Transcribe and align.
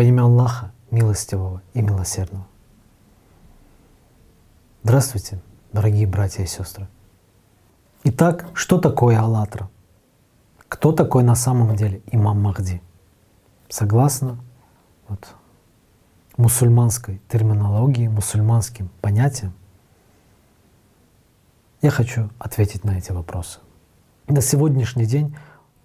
Во 0.00 0.04
имя 0.04 0.22
Аллаха, 0.22 0.72
милостивого 0.90 1.60
и 1.74 1.82
милосердного. 1.82 2.46
Здравствуйте, 4.82 5.42
дорогие 5.74 6.06
братья 6.06 6.42
и 6.42 6.46
сестры. 6.46 6.88
Итак, 8.04 8.46
что 8.54 8.78
такое 8.78 9.20
Аллатра? 9.20 9.68
Кто 10.68 10.92
такой 10.92 11.22
на 11.22 11.34
самом 11.34 11.76
деле 11.76 12.00
имам 12.12 12.40
Махди? 12.40 12.80
Согласно 13.68 14.38
вот, 15.06 15.34
мусульманской 16.38 17.20
терминологии, 17.28 18.08
мусульманским 18.08 18.88
понятиям, 19.02 19.52
я 21.82 21.90
хочу 21.90 22.30
ответить 22.38 22.84
на 22.84 22.96
эти 22.96 23.12
вопросы. 23.12 23.58
На 24.28 24.40
сегодняшний 24.40 25.04
день 25.04 25.36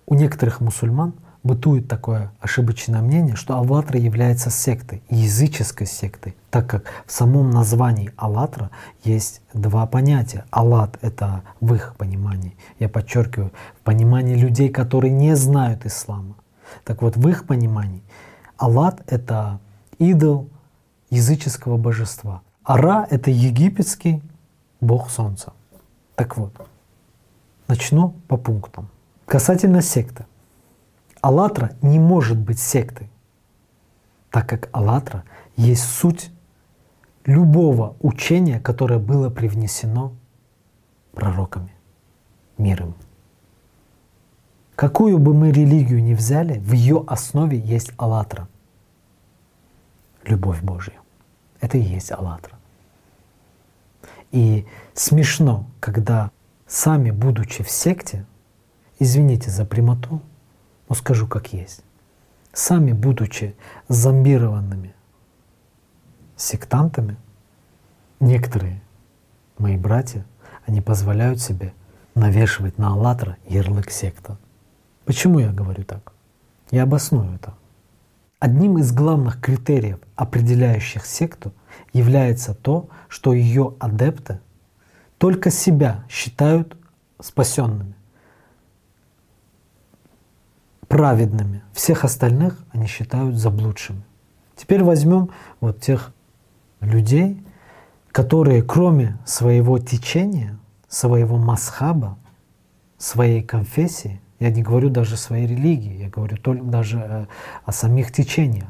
у 0.06 0.16
некоторых 0.16 0.62
мусульман 0.62 1.16
бытует 1.46 1.88
такое 1.88 2.32
ошибочное 2.40 3.02
мнение, 3.02 3.36
что 3.36 3.56
Аллатра 3.56 4.00
является 4.00 4.50
сектой, 4.50 5.04
языческой 5.10 5.86
сектой, 5.86 6.36
так 6.50 6.68
как 6.68 6.86
в 7.06 7.12
самом 7.12 7.52
названии 7.52 8.12
Аллатра 8.18 8.72
есть 9.04 9.42
два 9.54 9.86
понятия. 9.86 10.44
Аллат— 10.50 10.98
это 11.02 11.44
в 11.62 11.76
их 11.76 11.96
понимании, 11.98 12.58
я 12.80 12.90
подчеркиваю, 12.90 13.52
в 13.80 13.84
понимании 13.84 14.36
людей, 14.36 14.70
которые 14.70 15.14
не 15.14 15.36
знают 15.36 15.86
ислама. 15.86 16.36
Так 16.84 17.04
вот, 17.04 17.16
в 17.16 17.30
их 17.30 17.46
понимании 17.46 18.02
Аллат— 18.58 19.04
это 19.08 19.60
идол 20.00 20.50
языческого 21.12 21.78
божества. 21.78 22.42
Ара— 22.64 23.06
это 23.12 23.30
египетский 23.30 24.24
бог 24.82 25.12
солнца. 25.12 25.54
Так 26.16 26.38
вот, 26.38 26.54
начну 27.68 28.16
по 28.28 28.36
пунктам. 28.36 28.90
Касательно 29.28 29.84
секты. 29.84 30.26
Аллатра 31.26 31.76
не 31.82 31.98
может 31.98 32.38
быть 32.38 32.60
сектой, 32.60 33.10
так 34.30 34.48
как 34.48 34.70
Аллатра 34.74 35.24
есть 35.56 35.84
суть 35.86 36.30
любого 37.26 37.96
учения, 38.00 38.60
которое 38.60 39.00
было 39.00 39.32
привнесено 39.32 40.14
пророками, 41.14 41.74
миром. 42.60 42.94
Какую 44.76 45.18
бы 45.18 45.34
мы 45.34 45.52
религию 45.52 46.04
ни 46.04 46.14
взяли, 46.14 46.60
в 46.60 46.74
ее 46.74 47.04
основе 47.08 47.58
есть 47.58 47.92
Аллатра. 47.98 48.48
Любовь 50.26 50.62
Божья. 50.62 51.00
Это 51.60 51.80
и 51.80 51.82
есть 51.82 52.12
Аллатра. 52.12 52.56
И 54.30 54.68
смешно, 54.94 55.66
когда 55.80 56.30
сами, 56.68 57.10
будучи 57.10 57.64
в 57.64 57.72
секте, 57.72 58.28
извините 59.00 59.50
за 59.50 59.66
прямоту, 59.66 60.22
но 60.90 60.96
скажу 60.96 61.28
как 61.28 61.54
есть, 61.54 61.84
сами, 62.54 62.92
будучи 62.92 63.56
зомбированными 63.88 64.94
сектантами, 66.36 67.18
некоторые 68.20 68.82
мои 69.58 69.78
братья, 69.78 70.26
они 70.66 70.82
позволяют 70.82 71.42
себе 71.42 71.74
навешивать 72.14 72.78
на 72.78 72.90
«АЛЛАТРА» 72.90 73.38
ярлык 73.48 73.92
секта. 73.92 74.38
Почему 75.06 75.40
я 75.40 75.52
говорю 75.52 75.84
так? 75.84 76.14
Я 76.72 76.84
обосную 76.84 77.36
это. 77.36 77.54
Одним 78.40 78.78
из 78.78 78.92
главных 78.92 79.40
критериев, 79.40 80.00
определяющих 80.16 81.06
секту, 81.06 81.54
является 81.94 82.54
то, 82.54 82.90
что 83.08 83.34
ее 83.34 83.76
адепты 83.80 84.40
только 85.18 85.52
себя 85.52 86.04
считают 86.10 86.78
спасенными, 87.22 87.95
праведными. 90.88 91.62
Всех 91.74 92.04
остальных 92.04 92.64
они 92.72 92.88
считают 92.88 93.36
заблудшими. 93.36 94.04
Теперь 94.56 94.84
возьмем 94.84 95.30
вот 95.60 95.82
тех 95.82 96.14
людей, 96.80 97.42
которые 98.12 98.64
кроме 98.64 99.18
своего 99.26 99.80
течения, 99.80 100.58
своего 100.88 101.38
масхаба, 101.38 102.18
своей 102.98 103.42
конфессии, 103.42 104.22
я 104.40 104.52
не 104.52 104.62
говорю 104.62 104.90
даже 104.90 105.18
своей 105.18 105.48
религии, 105.48 105.98
я 105.98 106.10
говорю 106.10 106.38
только 106.38 106.64
даже 106.64 107.00
о, 107.00 107.28
о 107.66 107.72
самих 107.72 108.12
течениях, 108.12 108.70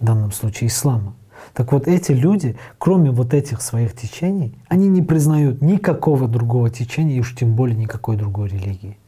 в 0.00 0.04
данном 0.04 0.32
случае 0.32 0.68
ислама. 0.68 1.14
Так 1.54 1.72
вот 1.72 1.88
эти 1.88 2.12
люди, 2.12 2.56
кроме 2.78 3.10
вот 3.10 3.34
этих 3.34 3.60
своих 3.60 3.94
течений, 3.94 4.56
они 4.68 4.88
не 4.88 5.02
признают 5.02 5.60
никакого 5.60 6.28
другого 6.28 6.70
течения 6.70 7.16
и 7.16 7.20
уж 7.20 7.34
тем 7.34 7.54
более 7.54 7.76
никакой 7.76 8.16
другой 8.16 8.48
религии. 8.48 8.98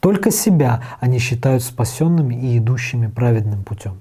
Только 0.00 0.30
себя 0.30 0.82
они 0.98 1.18
считают 1.18 1.62
спасенными 1.62 2.34
и 2.34 2.58
идущими 2.58 3.06
праведным 3.06 3.64
путем. 3.64 4.00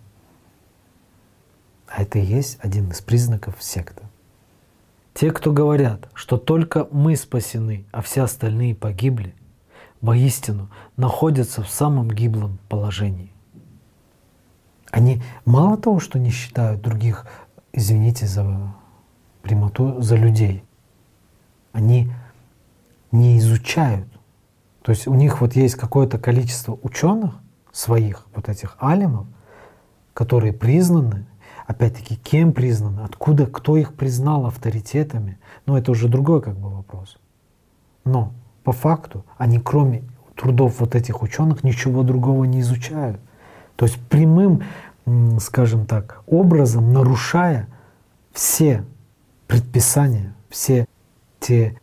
А 1.88 2.02
это 2.02 2.20
и 2.20 2.26
есть 2.26 2.58
один 2.62 2.90
из 2.92 3.02
признаков 3.02 3.56
секты. 3.60 4.04
Те, 5.14 5.32
кто 5.32 5.52
говорят, 5.52 6.10
что 6.14 6.38
только 6.38 6.88
мы 6.92 7.16
спасены, 7.18 7.86
а 7.92 8.02
все 8.02 8.24
остальные 8.24 8.76
погибли, 8.76 9.36
воистину 10.00 10.70
находятся 10.96 11.64
в 11.64 11.70
самом 11.70 12.10
гиблом 12.10 12.60
положении. 12.70 13.34
Они 14.92 15.22
мало 15.46 15.78
того, 15.78 16.00
что 16.00 16.18
не 16.18 16.30
считают 16.30 16.82
других, 16.82 17.26
извините 17.74 18.26
за 18.28 18.74
прямоту, 19.42 20.02
за 20.02 20.16
людей, 20.16 20.64
они 21.74 22.12
не 23.12 23.38
изучают. 23.40 24.08
То 24.90 24.94
есть 24.94 25.06
у 25.06 25.14
них 25.14 25.40
вот 25.40 25.56
есть 25.56 25.76
какое-то 25.76 26.18
количество 26.18 26.80
ученых 26.82 27.36
своих, 27.72 28.26
вот 28.34 28.50
этих 28.50 28.76
алимов, 28.80 29.28
которые 30.16 30.52
признаны, 30.52 31.28
опять-таки, 31.68 32.16
кем 32.16 32.54
признаны, 32.54 33.02
откуда, 33.02 33.46
кто 33.46 33.78
их 33.78 33.94
признал 33.94 34.48
авторитетами, 34.48 35.38
ну 35.68 35.78
это 35.78 35.92
уже 35.92 36.08
другой 36.08 36.42
как 36.42 36.58
бы 36.58 36.72
вопрос. 36.72 37.20
Но 38.04 38.34
по 38.64 38.72
факту 38.72 39.24
они 39.38 39.60
кроме 39.60 40.02
трудов 40.36 40.80
вот 40.80 40.96
этих 40.96 41.22
ученых 41.22 41.64
ничего 41.64 42.02
другого 42.02 42.46
не 42.46 42.62
изучают. 42.62 43.22
То 43.76 43.86
есть 43.86 44.00
прямым, 44.08 44.64
скажем 45.40 45.86
так, 45.86 46.24
образом 46.26 46.94
нарушая 46.94 47.68
все 48.34 48.84
предписания, 49.46 50.34
все 50.50 50.88
те 51.40 51.80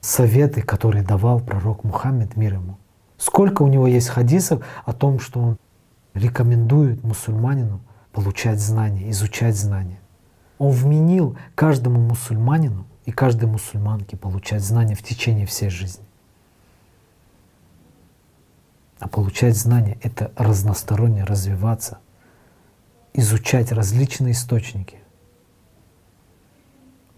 советы, 0.00 0.62
которые 0.62 1.04
давал 1.04 1.40
пророк 1.40 1.84
Мухаммед, 1.84 2.36
мир 2.36 2.54
ему. 2.54 2.78
Сколько 3.16 3.62
у 3.62 3.68
него 3.68 3.86
есть 3.86 4.08
хадисов 4.08 4.64
о 4.84 4.92
том, 4.92 5.20
что 5.20 5.40
он 5.40 5.58
рекомендует 6.14 7.04
мусульманину 7.04 7.80
получать 8.12 8.58
знания, 8.58 9.10
изучать 9.10 9.56
знания. 9.56 10.00
Он 10.58 10.72
вменил 10.72 11.36
каждому 11.54 12.00
мусульманину 12.00 12.86
и 13.04 13.12
каждой 13.12 13.48
мусульманке 13.48 14.16
получать 14.16 14.62
знания 14.62 14.94
в 14.94 15.02
течение 15.02 15.46
всей 15.46 15.70
жизни. 15.70 16.04
А 18.98 19.08
получать 19.08 19.56
знания— 19.56 19.98
это 20.02 20.32
разносторонне 20.36 21.24
развиваться, 21.24 21.98
изучать 23.14 23.72
различные 23.72 24.32
источники, 24.32 24.98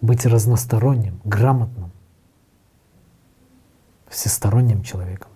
быть 0.00 0.24
разносторонним, 0.24 1.20
грамотным, 1.24 1.90
всесторонним 4.12 4.82
человеком, 4.82 5.30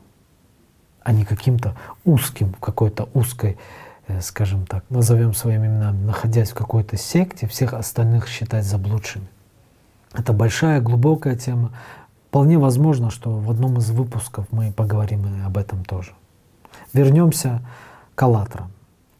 а 1.02 1.12
не 1.12 1.24
каким-то 1.24 1.76
узким, 2.04 2.52
в 2.52 2.60
какой-то 2.60 3.08
узкой, 3.14 3.56
э, 4.06 4.20
скажем 4.20 4.66
так, 4.66 4.84
назовем 4.90 5.34
своими 5.34 5.66
именами, 5.66 6.04
находясь 6.04 6.50
в 6.50 6.54
какой-то 6.54 6.96
секте, 6.96 7.46
всех 7.46 7.74
остальных 7.74 8.28
считать 8.28 8.64
заблудшими. 8.64 9.26
Это 10.12 10.32
большая, 10.32 10.80
глубокая 10.80 11.36
тема. 11.36 11.72
Вполне 12.28 12.58
возможно, 12.58 13.10
что 13.10 13.30
в 13.30 13.50
одном 13.50 13.78
из 13.78 13.90
выпусков 13.90 14.46
мы 14.50 14.72
поговорим 14.72 15.26
и 15.26 15.42
об 15.42 15.56
этом 15.56 15.84
тоже. 15.84 16.12
Вернемся 16.92 17.62
к 18.14 18.22
«АЛЛАТРА». 18.22 18.68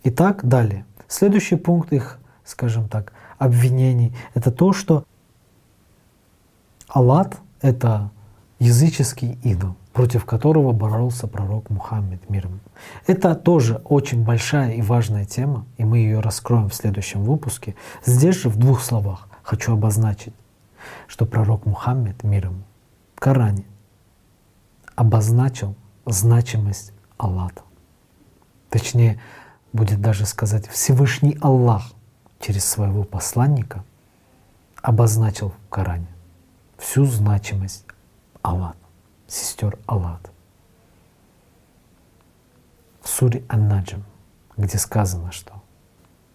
Итак, 0.04 0.46
далее. 0.46 0.84
Следующий 1.08 1.56
пункт 1.56 1.92
их, 1.92 2.18
скажем 2.44 2.88
так, 2.88 3.12
обвинений— 3.38 4.14
это 4.34 4.50
то, 4.50 4.72
что 4.72 5.04
Аллат— 6.88 7.38
это 7.60 8.10
языческий 8.58 9.38
идол, 9.42 9.76
против 9.92 10.24
которого 10.24 10.72
боролся 10.72 11.26
пророк 11.26 11.70
Мухаммед 11.70 12.28
мир 12.30 12.48
Это 13.06 13.34
тоже 13.34 13.82
очень 13.84 14.24
большая 14.24 14.72
и 14.72 14.82
важная 14.82 15.24
тема, 15.24 15.66
и 15.76 15.84
мы 15.84 15.98
ее 15.98 16.20
раскроем 16.20 16.68
в 16.68 16.74
следующем 16.74 17.24
выпуске. 17.24 17.74
Здесь 18.04 18.36
же 18.36 18.48
в 18.48 18.56
двух 18.56 18.80
словах 18.80 19.28
хочу 19.42 19.72
обозначить, 19.72 20.34
что 21.06 21.26
пророк 21.26 21.66
Мухаммед 21.66 22.22
мир 22.24 22.50
в 23.14 23.20
Коране 23.20 23.64
обозначил 24.94 25.74
значимость 26.06 26.92
Аллаха. 27.18 27.62
Точнее, 28.70 29.20
будет 29.72 30.00
даже 30.00 30.26
сказать, 30.26 30.66
Всевышний 30.68 31.38
Аллах 31.40 31.92
через 32.40 32.64
своего 32.64 33.04
посланника 33.04 33.84
обозначил 34.82 35.50
в 35.50 35.68
Коране 35.68 36.08
всю 36.78 37.06
значимость 37.06 37.85
Аллат, 38.46 38.76
сестер 39.26 39.76
Аллат. 39.86 40.30
В 43.02 43.08
суре 43.08 43.42
Ан-Наджм, 43.48 44.04
где 44.56 44.78
сказано, 44.78 45.32
что 45.32 45.52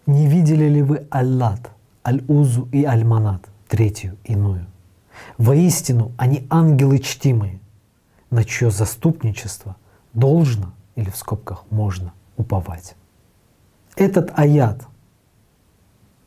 «Не 0.04 0.26
видели 0.26 0.66
ли 0.66 0.82
вы 0.82 1.06
Аллат, 1.10 1.70
Аль-Узу 2.06 2.68
и 2.70 2.84
Аль-Манат, 2.84 3.48
третью, 3.66 4.18
иную? 4.24 4.66
Воистину, 5.38 6.12
они 6.18 6.46
ангелы 6.50 6.98
чтимые, 6.98 7.60
на 8.28 8.44
чье 8.44 8.70
заступничество 8.70 9.76
должно, 10.12 10.74
или 10.96 11.08
в 11.08 11.16
скобках 11.16 11.64
можно, 11.70 12.12
уповать». 12.36 12.94
Этот 13.96 14.38
аят 14.38 14.86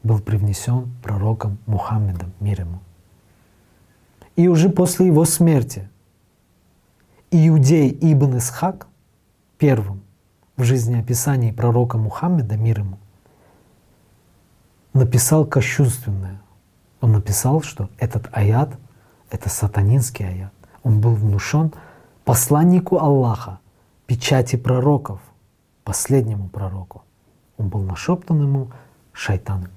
был 0.02 0.20
привнесен 0.20 0.92
пророком 1.04 1.60
Мухаммедом, 1.68 2.34
мир 2.40 2.62
ему. 2.62 2.80
И 4.36 4.48
уже 4.48 4.70
после 4.70 5.08
его 5.08 5.26
смерти 5.26 5.90
Иудей 7.32 7.98
Ибн 8.02 8.38
Исхак 8.38 8.88
первым 9.58 10.02
в 10.58 10.64
жизнеописании 10.64 11.52
пророка 11.52 11.98
Мухаммеда, 11.98 12.58
мир 12.58 12.80
ему, 12.80 12.98
написал 14.94 15.46
кощунственное. 15.46 16.42
Он 17.02 17.14
написал, 17.14 17.62
что 17.62 17.90
этот 17.98 18.30
аят— 18.32 18.78
это 19.30 19.50
сатанинский 19.50 20.28
аят. 20.28 20.54
Он 20.84 21.02
был 21.02 21.14
внушен 21.14 21.74
посланнику 22.24 22.98
Аллаха, 22.98 23.60
печати 24.06 24.56
пророков, 24.56 25.20
последнему 25.84 26.48
пророку. 26.50 27.04
Он 27.58 27.70
был 27.70 27.82
нашептан 27.82 28.42
ему 28.42 28.72
шайтаном. 29.14 29.72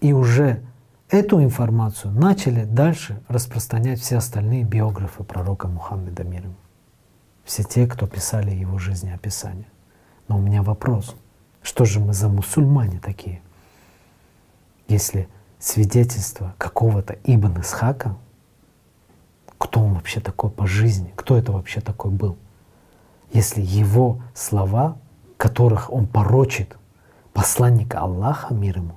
И 0.00 0.12
уже 0.12 0.62
эту 1.08 1.42
информацию 1.42 2.12
начали 2.12 2.64
дальше 2.64 3.22
распространять 3.28 4.00
все 4.00 4.16
остальные 4.16 4.64
биографы 4.64 5.24
пророка 5.24 5.68
Мухаммеда 5.68 6.24
мир 6.24 6.44
Все 7.44 7.62
те, 7.62 7.86
кто 7.86 8.06
писали 8.06 8.50
его 8.50 8.78
жизнеописание. 8.78 9.68
Но 10.28 10.38
у 10.38 10.40
меня 10.40 10.62
вопрос. 10.62 11.14
Что 11.62 11.84
же 11.84 12.00
мы 12.00 12.12
за 12.12 12.28
мусульмане 12.28 13.00
такие? 13.00 13.40
Если 14.88 15.28
свидетельство 15.58 16.54
какого-то 16.58 17.16
Ибн 17.24 17.60
Исхака, 17.60 18.16
кто 19.58 19.80
он 19.80 19.94
вообще 19.94 20.20
такой 20.20 20.50
по 20.50 20.66
жизни, 20.66 21.12
кто 21.16 21.36
это 21.36 21.52
вообще 21.52 21.80
такой 21.80 22.10
был, 22.10 22.36
если 23.32 23.60
его 23.60 24.20
слова, 24.34 24.96
которых 25.36 25.92
он 25.92 26.06
порочит 26.06 26.76
посланника 27.32 28.00
Аллаха, 28.00 28.54
мир 28.54 28.78
ему, 28.78 28.94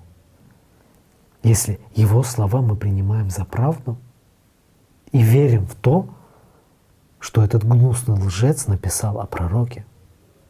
если 1.44 1.80
его 1.96 2.24
слова 2.24 2.62
мы 2.62 2.76
принимаем 2.76 3.30
за 3.30 3.46
правду 3.46 3.98
и 5.12 5.22
верим 5.22 5.66
в 5.68 5.76
то, 5.76 6.10
что 7.20 7.44
этот 7.44 7.64
гнусный 7.64 8.16
лжец 8.16 8.68
написал 8.68 9.20
о 9.20 9.26
пророке, 9.26 9.86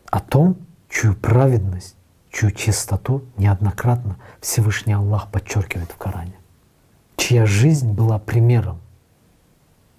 о 0.09 0.19
том, 0.19 0.57
чью 0.89 1.15
праведность, 1.15 1.95
чью 2.31 2.51
чистоту 2.51 3.23
неоднократно 3.37 4.17
Всевышний 4.41 4.93
Аллах 4.93 5.31
подчеркивает 5.31 5.91
в 5.91 5.97
Коране, 5.97 6.35
чья 7.15 7.45
жизнь 7.45 7.91
была 7.93 8.19
примером 8.19 8.79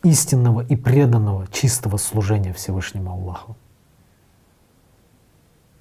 истинного 0.02 0.62
и 0.62 0.76
преданного 0.76 1.46
чистого 1.48 1.96
служения 1.98 2.52
Всевышнему 2.52 3.12
Аллаху. 3.12 3.56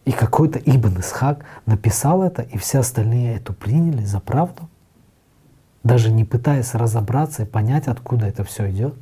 И 0.06 0.12
какой-то 0.12 0.60
Ибн 0.60 1.00
Исхак 1.00 1.46
написал 1.66 2.24
это, 2.24 2.42
и 2.42 2.58
все 2.58 2.80
остальные 2.80 3.38
это 3.38 3.54
приняли 3.54 4.04
за 4.04 4.20
правду— 4.20 4.70
даже 5.84 6.12
не 6.12 6.26
пытаясь 6.26 6.74
разобраться 6.74 7.44
и 7.44 7.46
понять, 7.46 7.88
откуда 7.88 8.28
это 8.28 8.44
все 8.44 8.70
идет. 8.70 8.96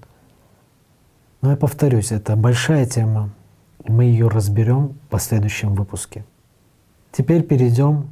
Но 1.41 1.51
я 1.51 1.57
повторюсь, 1.57 2.11
это 2.11 2.35
большая 2.35 2.85
тема, 2.85 3.29
мы 3.87 4.05
ее 4.05 4.27
разберем 4.27 4.89
в 4.89 5.07
последующем 5.09 5.75
выпуске. 5.75 6.25
Теперь 7.11 7.43
перейдем 7.43 8.09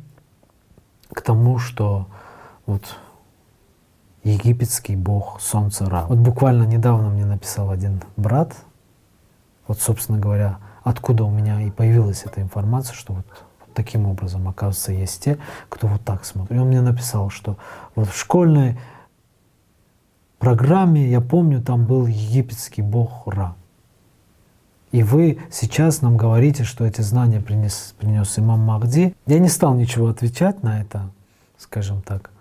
к 1.09 1.21
тому, 1.21 1.59
что 1.59 2.07
вот 2.65 2.97
египетский 4.23 4.95
бог 4.95 5.39
солнца 5.39 5.89
Ра. 5.89 6.05
Вот 6.07 6.17
буквально 6.17 6.63
недавно 6.63 7.09
мне 7.09 7.25
написал 7.25 7.69
один 7.69 8.01
брат, 8.17 8.55
вот, 9.67 9.79
собственно 9.79 10.19
говоря, 10.19 10.59
откуда 10.83 11.23
у 11.23 11.31
меня 11.31 11.61
и 11.61 11.69
появилась 11.69 12.23
эта 12.23 12.41
информация, 12.41 12.95
что 12.95 13.13
вот 13.13 13.44
таким 13.75 14.07
образом, 14.07 14.47
оказывается, 14.47 14.91
есть 14.91 15.23
те, 15.23 15.37
кто 15.69 15.87
вот 15.87 16.03
так 16.03 16.25
смотрит. 16.25 16.57
И 16.57 16.59
он 16.59 16.69
мне 16.69 16.81
написал, 16.81 17.29
что 17.29 17.57
вот 17.95 18.07
в 18.07 18.17
школьной 18.17 18.79
программе, 20.39 21.09
я 21.09 21.21
помню, 21.21 21.61
там 21.61 21.85
был 21.85 22.07
египетский 22.07 22.81
бог 22.81 23.27
Ра. 23.27 23.55
И 24.91 25.03
вы 25.03 25.39
сейчас 25.51 26.01
нам 26.01 26.15
говорите, 26.15 26.63
что 26.63 26.85
эти 26.85 27.01
знания 27.01 27.41
принес, 27.41 27.93
принес 27.99 28.39
имам 28.39 28.61
Махди. 28.61 29.13
Я 29.25 29.39
не 29.39 29.49
стал 29.49 29.75
ничего 29.75 30.07
отвечать 30.07 30.63
на 30.63 30.81
это, 30.81 31.11
скажем 31.57 32.01
так, 32.01 32.31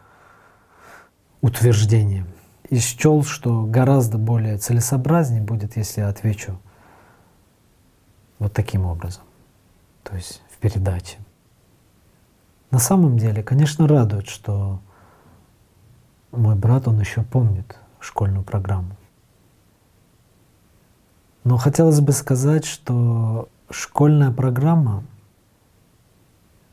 утверждение. 1.40 2.26
И 2.70 2.78
счел, 2.78 3.25
что 3.25 3.64
гораздо 3.64 4.19
более 4.19 4.56
целесообразнее 4.58 5.42
будет, 5.42 5.76
если 5.76 6.02
я 6.02 6.08
отвечу 6.08 6.58
вот 8.38 8.52
таким 8.52 8.86
образом. 8.86 9.25
То 10.02 10.14
есть 10.14 10.42
в 10.50 10.58
передаче. 10.58 11.16
На 12.70 12.78
самом 12.78 13.19
деле, 13.19 13.43
конечно, 13.43 13.87
радует, 13.87 14.28
что 14.28 14.81
мой 16.32 16.56
брат, 16.56 16.88
он 16.88 16.99
еще 16.99 17.22
помнит 17.22 17.78
школьную 18.00 18.44
программу. 18.44 18.96
Но 21.44 21.56
хотелось 21.56 22.00
бы 22.00 22.12
сказать, 22.12 22.64
что 22.64 23.49
школьная 23.70 24.31
программа 24.31 25.05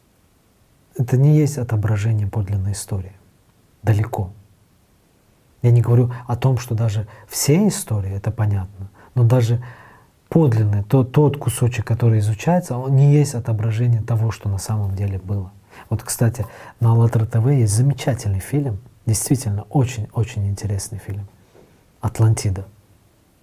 —это 0.98 1.18
не 1.18 1.38
есть 1.38 1.58
отображение 1.58 2.28
подлинной 2.28 2.72
истории. 2.72 3.14
Далеко. 3.84 4.32
Я 5.62 5.72
не 5.72 5.82
говорю 5.82 6.12
о 6.28 6.36
том, 6.36 6.58
что 6.58 6.74
даже 6.74 7.08
все 7.28 7.68
истории, 7.68 8.12
это 8.12 8.32
понятно, 8.32 8.90
но 9.14 9.24
даже 9.24 9.64
подлинный, 10.30 10.84
тот, 10.84 11.12
тот 11.12 11.38
кусочек, 11.38 11.86
который 11.86 12.20
изучается, 12.20 12.78
он 12.78 12.96
не 12.96 13.14
есть 13.14 13.36
отображение 13.36 14.02
того, 14.02 14.32
что 14.32 14.50
на 14.50 14.58
самом 14.58 14.96
деле 14.96 15.20
было. 15.20 15.52
Вот, 15.92 16.04
кстати, 16.04 16.46
на 16.80 16.94
АЛЛАТРА 16.94 17.26
ТВ 17.26 17.48
есть 17.48 17.74
замечательный 17.74 18.40
фильм, 18.40 18.80
действительно 19.06 19.64
очень-очень 19.64 20.48
интересный 20.48 21.00
фильм 21.00 21.28
«Атлантида». 22.00 22.66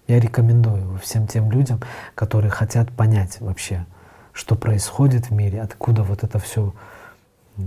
Я 0.06 0.18
рекомендую 0.18 0.80
его 0.80 0.96
всем 0.96 1.26
тем 1.26 1.50
людям, 1.50 1.82
которые 2.14 2.50
хотят 2.50 2.90
понять 2.90 3.38
вообще, 3.42 3.84
что 4.32 4.54
происходит 4.54 5.26
в 5.28 5.34
мире, 5.34 5.60
откуда 5.60 6.02
вот 6.02 6.24
это 6.24 6.38
все, 6.38 6.72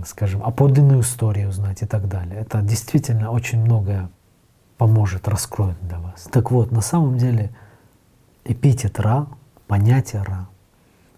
скажем, 0.04 0.42
о 0.42 0.50
подлинную 0.50 1.02
историю 1.02 1.50
узнать 1.50 1.82
и 1.82 1.86
так 1.86 2.08
далее. 2.08 2.40
Это 2.40 2.60
действительно 2.60 3.30
очень 3.30 3.60
многое 3.60 4.10
поможет, 4.78 5.28
раскроет 5.28 5.76
для 5.86 6.00
вас. 6.00 6.28
Так 6.32 6.50
вот, 6.50 6.72
на 6.72 6.80
самом 6.80 7.18
деле 7.18 7.54
эпитет 8.44 8.98
Ра, 8.98 9.28
понятие 9.68 10.24
Ра, 10.24 10.48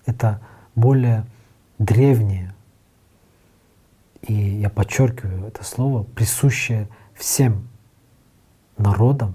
это 0.04 0.42
более 0.74 1.24
древнее 1.78 2.53
и 4.26 4.32
я 4.32 4.70
подчеркиваю 4.70 5.46
это 5.46 5.64
слово, 5.64 6.02
присущее 6.02 6.88
всем 7.14 7.68
народам 8.78 9.34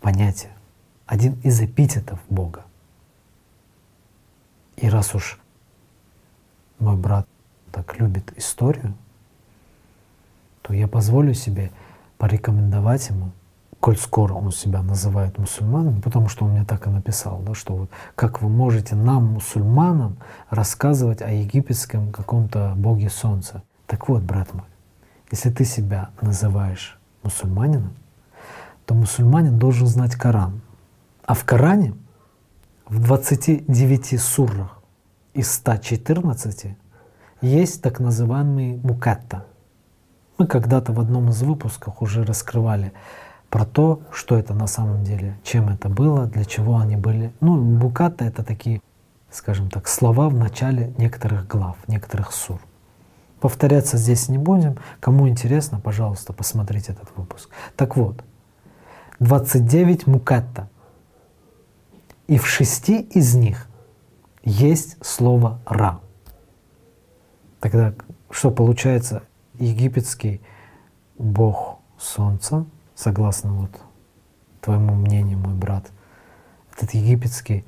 понятие, 0.00 0.52
один 1.06 1.34
из 1.42 1.60
эпитетов 1.60 2.20
Бога. 2.28 2.64
И 4.76 4.88
раз 4.88 5.14
уж 5.14 5.40
мой 6.78 6.96
брат 6.96 7.26
так 7.72 7.98
любит 7.98 8.32
историю, 8.38 8.94
то 10.62 10.72
я 10.72 10.86
позволю 10.86 11.34
себе 11.34 11.72
порекомендовать 12.16 13.08
ему, 13.08 13.32
коль 13.80 13.96
скоро 13.96 14.34
он 14.34 14.52
себя 14.52 14.82
называет 14.82 15.36
мусульманом, 15.36 16.00
потому 16.00 16.28
что 16.28 16.44
он 16.44 16.52
мне 16.52 16.64
так 16.64 16.86
и 16.86 16.90
написал, 16.90 17.40
да, 17.40 17.54
что 17.54 17.74
вот 17.74 17.90
как 18.14 18.40
вы 18.40 18.48
можете 18.48 18.94
нам, 18.94 19.32
мусульманам, 19.32 20.16
рассказывать 20.48 21.22
о 21.22 21.30
египетском 21.30 22.12
каком-то 22.12 22.74
боге 22.76 23.10
солнца. 23.10 23.62
Так 23.90 24.08
вот, 24.08 24.22
брат 24.22 24.54
мой, 24.54 24.66
если 25.32 25.50
ты 25.50 25.64
себя 25.64 26.10
называешь 26.20 26.96
мусульманином, 27.24 27.96
то 28.86 28.94
мусульманин 28.94 29.58
должен 29.58 29.88
знать 29.88 30.14
Коран. 30.14 30.60
А 31.24 31.34
в 31.34 31.44
Коране 31.44 31.94
в 32.86 33.02
29 33.02 34.20
суррах 34.20 34.80
из 35.34 35.50
114 35.50 36.76
есть 37.40 37.82
так 37.82 37.98
называемый 37.98 38.76
мукатта. 38.76 39.44
Мы 40.38 40.46
когда-то 40.46 40.92
в 40.92 41.00
одном 41.00 41.30
из 41.30 41.42
выпусков 41.42 42.00
уже 42.00 42.22
раскрывали 42.22 42.92
про 43.48 43.66
то, 43.66 44.02
что 44.12 44.36
это 44.36 44.54
на 44.54 44.68
самом 44.68 45.02
деле, 45.02 45.36
чем 45.42 45.68
это 45.68 45.88
было, 45.88 46.26
для 46.26 46.44
чего 46.44 46.78
они 46.78 46.94
были. 46.94 47.32
Ну, 47.40 47.60
мукатта— 47.60 48.24
это 48.26 48.44
такие, 48.44 48.80
скажем 49.32 49.68
так, 49.68 49.88
слова 49.88 50.28
в 50.28 50.34
начале 50.36 50.94
некоторых 50.96 51.48
глав, 51.48 51.76
некоторых 51.88 52.32
сур. 52.32 52.60
Повторяться 53.40 53.96
здесь 53.96 54.28
не 54.28 54.38
будем. 54.38 54.76
Кому 55.00 55.28
интересно, 55.28 55.80
пожалуйста, 55.80 56.32
посмотрите 56.32 56.92
этот 56.92 57.16
выпуск. 57.16 57.48
Так 57.76 57.96
вот, 57.96 58.22
29 59.18 60.06
мукатта. 60.06 60.68
И 62.26 62.38
в 62.38 62.46
шести 62.46 63.00
из 63.00 63.34
них 63.34 63.66
есть 64.44 64.96
слово 65.04 65.60
«ра». 65.66 66.00
Тогда 67.60 67.92
что 68.30 68.50
получается? 68.50 69.22
Египетский 69.58 70.40
бог 71.18 71.80
солнца, 71.98 72.64
согласно 72.94 73.52
вот 73.52 73.70
твоему 74.60 74.94
мнению, 74.94 75.38
мой 75.38 75.54
брат, 75.54 75.90
этот 76.72 76.94
египетский 76.94 77.64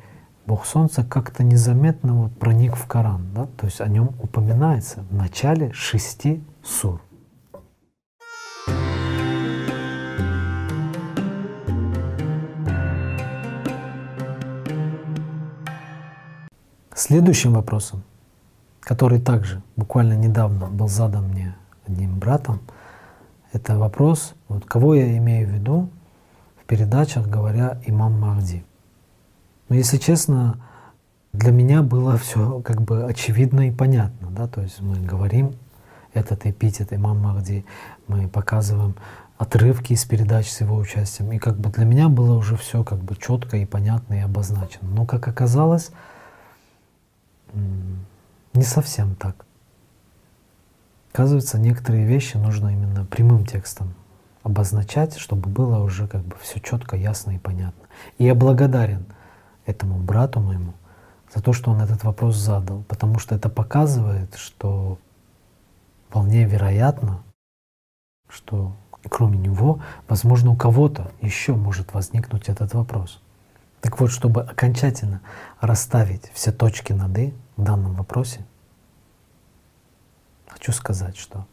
бог 0.47 0.67
солнца 0.67 1.05
как-то 1.05 1.45
незаметно 1.45 2.15
вот 2.15 2.33
проник 2.39 2.77
в 2.77 2.87
Коран, 2.87 3.27
да? 3.35 3.47
то 3.57 3.67
есть 3.67 3.81
о 3.81 3.89
нем 3.89 4.15
упоминается 4.21 5.05
в 5.11 5.15
начале 5.15 5.73
шести 5.73 6.43
сур. 6.63 7.01
Следующим 16.95 17.55
вопросом, 17.55 18.05
который 18.81 19.21
также 19.21 19.63
буквально 19.77 20.15
недавно 20.15 20.69
был 20.69 20.89
задан 20.89 21.29
мне 21.29 21.57
одним 21.87 22.19
братом, 22.19 22.61
это 23.53 23.77
вопрос, 23.77 24.35
вот 24.49 24.65
кого 24.65 24.95
я 24.95 25.17
имею 25.19 25.49
в 25.49 25.51
виду 25.51 25.91
в 26.63 26.65
передачах, 26.65 27.29
говоря 27.29 27.79
имам 27.87 28.19
Махди. 28.19 28.65
Но 29.73 29.77
если 29.77 29.97
честно, 29.97 30.59
для 31.33 31.51
меня 31.51 31.83
было 31.83 32.19
все 32.19 32.61
как 32.61 32.83
бы 32.83 33.07
очевидно 33.07 33.69
и 33.69 33.71
понятно. 33.71 34.29
Да? 34.31 34.47
То 34.47 34.61
есть 34.61 34.83
мы 34.83 34.97
говорим 34.97 35.55
этот 36.13 36.45
эпитет 36.45 36.93
имам 36.93 37.21
Махди, 37.21 37.65
мы 38.07 38.29
показываем 38.29 38.95
отрывки 39.39 39.95
из 39.95 40.05
передач 40.05 40.51
с 40.51 40.61
его 40.61 40.77
участием. 40.77 41.33
И 41.33 41.39
как 41.39 41.57
бы 41.57 41.71
для 41.71 41.87
меня 41.87 42.11
было 42.11 42.37
уже 42.37 42.59
все 42.59 42.85
как 42.85 42.99
бы 42.99 43.17
четко 43.17 43.57
и 43.57 43.65
понятно 43.65 44.13
и 44.13 44.19
обозначено. 44.19 44.91
Но 44.91 45.07
как 45.07 45.27
оказалось, 45.27 45.91
не 47.55 48.65
совсем 48.65 49.15
так. 49.15 49.47
Оказывается, 51.15 51.59
некоторые 51.59 52.05
вещи 52.05 52.37
нужно 52.37 52.69
именно 52.69 53.07
прямым 53.07 53.47
текстом 53.47 53.95
обозначать, 54.43 55.17
чтобы 55.17 55.49
было 55.49 55.83
уже 55.83 56.09
как 56.09 56.21
бы 56.21 56.37
все 56.43 56.61
четко, 56.61 56.95
ясно 56.95 57.31
и 57.31 57.39
понятно. 57.39 57.87
И 58.19 58.25
я 58.25 58.35
благодарен 58.35 59.07
этому 59.67 59.99
брату 59.99 60.41
моему 60.41 60.75
за 61.35 61.43
то, 61.43 61.53
что 61.53 61.71
он 61.71 61.81
этот 61.81 62.05
вопрос 62.05 62.37
задал, 62.37 62.83
потому 62.83 63.19
что 63.19 63.35
это 63.35 63.49
показывает, 63.49 64.35
что 64.35 64.99
вполне 66.09 66.45
вероятно, 66.45 67.23
что 68.29 68.73
кроме 69.09 69.39
него, 69.39 69.81
возможно, 70.09 70.51
у 70.51 70.57
кого-то 70.57 71.11
еще 71.21 71.55
может 71.55 71.95
возникнуть 71.95 72.49
этот 72.49 72.75
вопрос. 72.75 73.21
Так 73.81 73.99
вот, 73.99 74.11
чтобы 74.13 74.43
окончательно 74.43 75.21
расставить 75.61 76.31
все 76.35 76.53
точки 76.53 76.93
над 76.93 77.19
«и» 77.19 77.35
в 77.57 77.63
данном 77.63 77.95
вопросе, 77.95 78.45
хочу 80.47 80.73
сказать, 80.73 81.17
что 81.17 81.47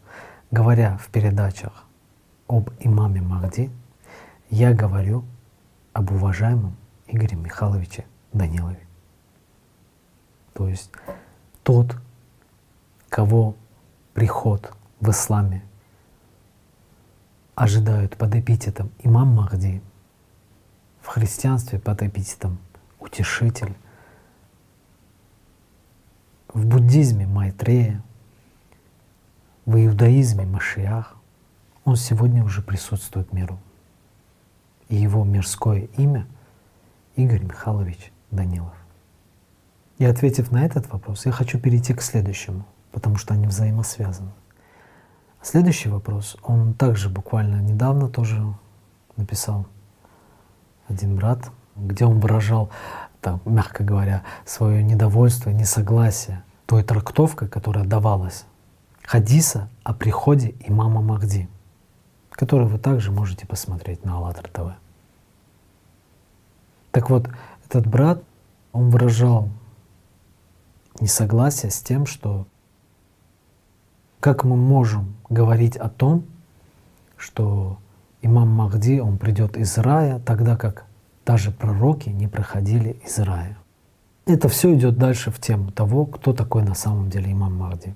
говоря 0.52 0.98
в 0.98 1.08
передачах 1.08 1.86
об 2.48 2.70
имаме 2.80 3.22
Махди, 3.22 3.72
я 4.50 4.74
говорю 4.74 5.24
об 5.94 6.12
уважаемом 6.12 6.76
Игоре 7.12 7.36
Михайловиче 7.36 8.06
Данилове. 8.34 8.86
То 10.54 10.68
есть 10.68 10.92
тот, 11.64 11.96
кого 13.10 13.56
приход 14.14 14.72
в 15.00 15.10
исламе 15.10 15.64
ожидают 17.56 18.16
под 18.16 18.36
эпитетом 18.36 18.92
имам 19.00 19.30
Махди, 19.30 19.82
в 21.02 21.08
христианстве 21.08 21.80
под 21.80 22.04
эпитетом 22.04 22.60
утешитель, 23.00 23.76
в 26.54 26.66
буддизме 26.66 27.26
Майтрея, 27.26 28.04
в 29.66 29.84
иудаизме 29.84 30.46
Машиах, 30.46 31.16
он 31.86 31.96
сегодня 31.96 32.44
уже 32.44 32.62
присутствует 32.62 33.34
миру. 33.34 33.58
И 34.90 34.96
его 34.96 35.24
мирское 35.24 35.88
имя 35.98 36.28
Игорь 37.20 37.44
Михайлович 37.44 38.14
Данилов. 38.32 38.74
И 39.98 40.06
ответив 40.06 40.52
на 40.52 40.66
этот 40.66 40.90
вопрос, 40.90 41.26
я 41.26 41.34
хочу 41.34 41.60
перейти 41.60 41.94
к 41.94 42.02
следующему, 42.02 42.66
потому 42.94 43.18
что 43.18 43.34
они 43.34 43.46
взаимосвязаны. 43.46 44.32
Следующий 45.42 45.90
вопрос, 45.90 46.38
он 46.44 46.74
также 46.74 47.10
буквально 47.10 47.62
недавно 47.62 48.08
тоже 48.08 48.42
написал 49.18 49.66
один 50.88 51.18
брат, 51.18 51.52
где 51.76 52.06
он 52.06 52.22
выражал, 52.22 52.70
так, 53.20 53.46
мягко 53.46 53.84
говоря, 53.84 54.24
свое 54.46 54.82
недовольство, 54.82 55.50
несогласие 55.50 56.42
той 56.68 56.84
трактовкой, 56.84 57.50
которая 57.50 57.84
давалась 57.84 58.46
хадиса 59.04 59.68
о 59.84 59.94
приходе 59.94 60.56
имама 60.62 61.02
Махди, 61.02 61.50
который 62.32 62.68
вы 62.68 62.80
также 62.80 63.12
можете 63.12 63.46
посмотреть 63.46 64.06
на 64.06 64.16
АЛЛАТРА 64.16 64.50
ТВ. 64.54 64.89
Так 67.00 67.10
вот, 67.10 67.30
этот 67.66 67.88
брат, 67.88 68.22
он 68.74 68.90
выражал 68.90 69.48
несогласие 71.00 71.72
с 71.72 71.80
тем, 71.80 72.06
что 72.06 72.46
как 74.20 74.44
мы 74.44 74.58
можем 74.58 75.16
говорить 75.30 75.78
о 75.78 75.88
том, 75.88 76.26
что 77.16 77.78
имам 78.22 78.50
Махди, 78.50 79.00
он 79.00 79.18
придет 79.18 79.56
из 79.56 79.78
рая, 79.78 80.20
тогда 80.20 80.58
как 80.58 80.88
даже 81.26 81.52
пророки 81.52 82.10
не 82.10 82.28
проходили 82.28 83.00
из 83.06 83.18
рая. 83.20 83.58
Это 84.26 84.50
все 84.50 84.76
идет 84.76 84.98
дальше 84.98 85.32
в 85.32 85.40
тему 85.40 85.72
того, 85.72 86.06
кто 86.06 86.34
такой 86.34 86.64
на 86.64 86.76
самом 86.76 87.10
деле 87.10 87.32
имам 87.32 87.56
Махди. 87.56 87.96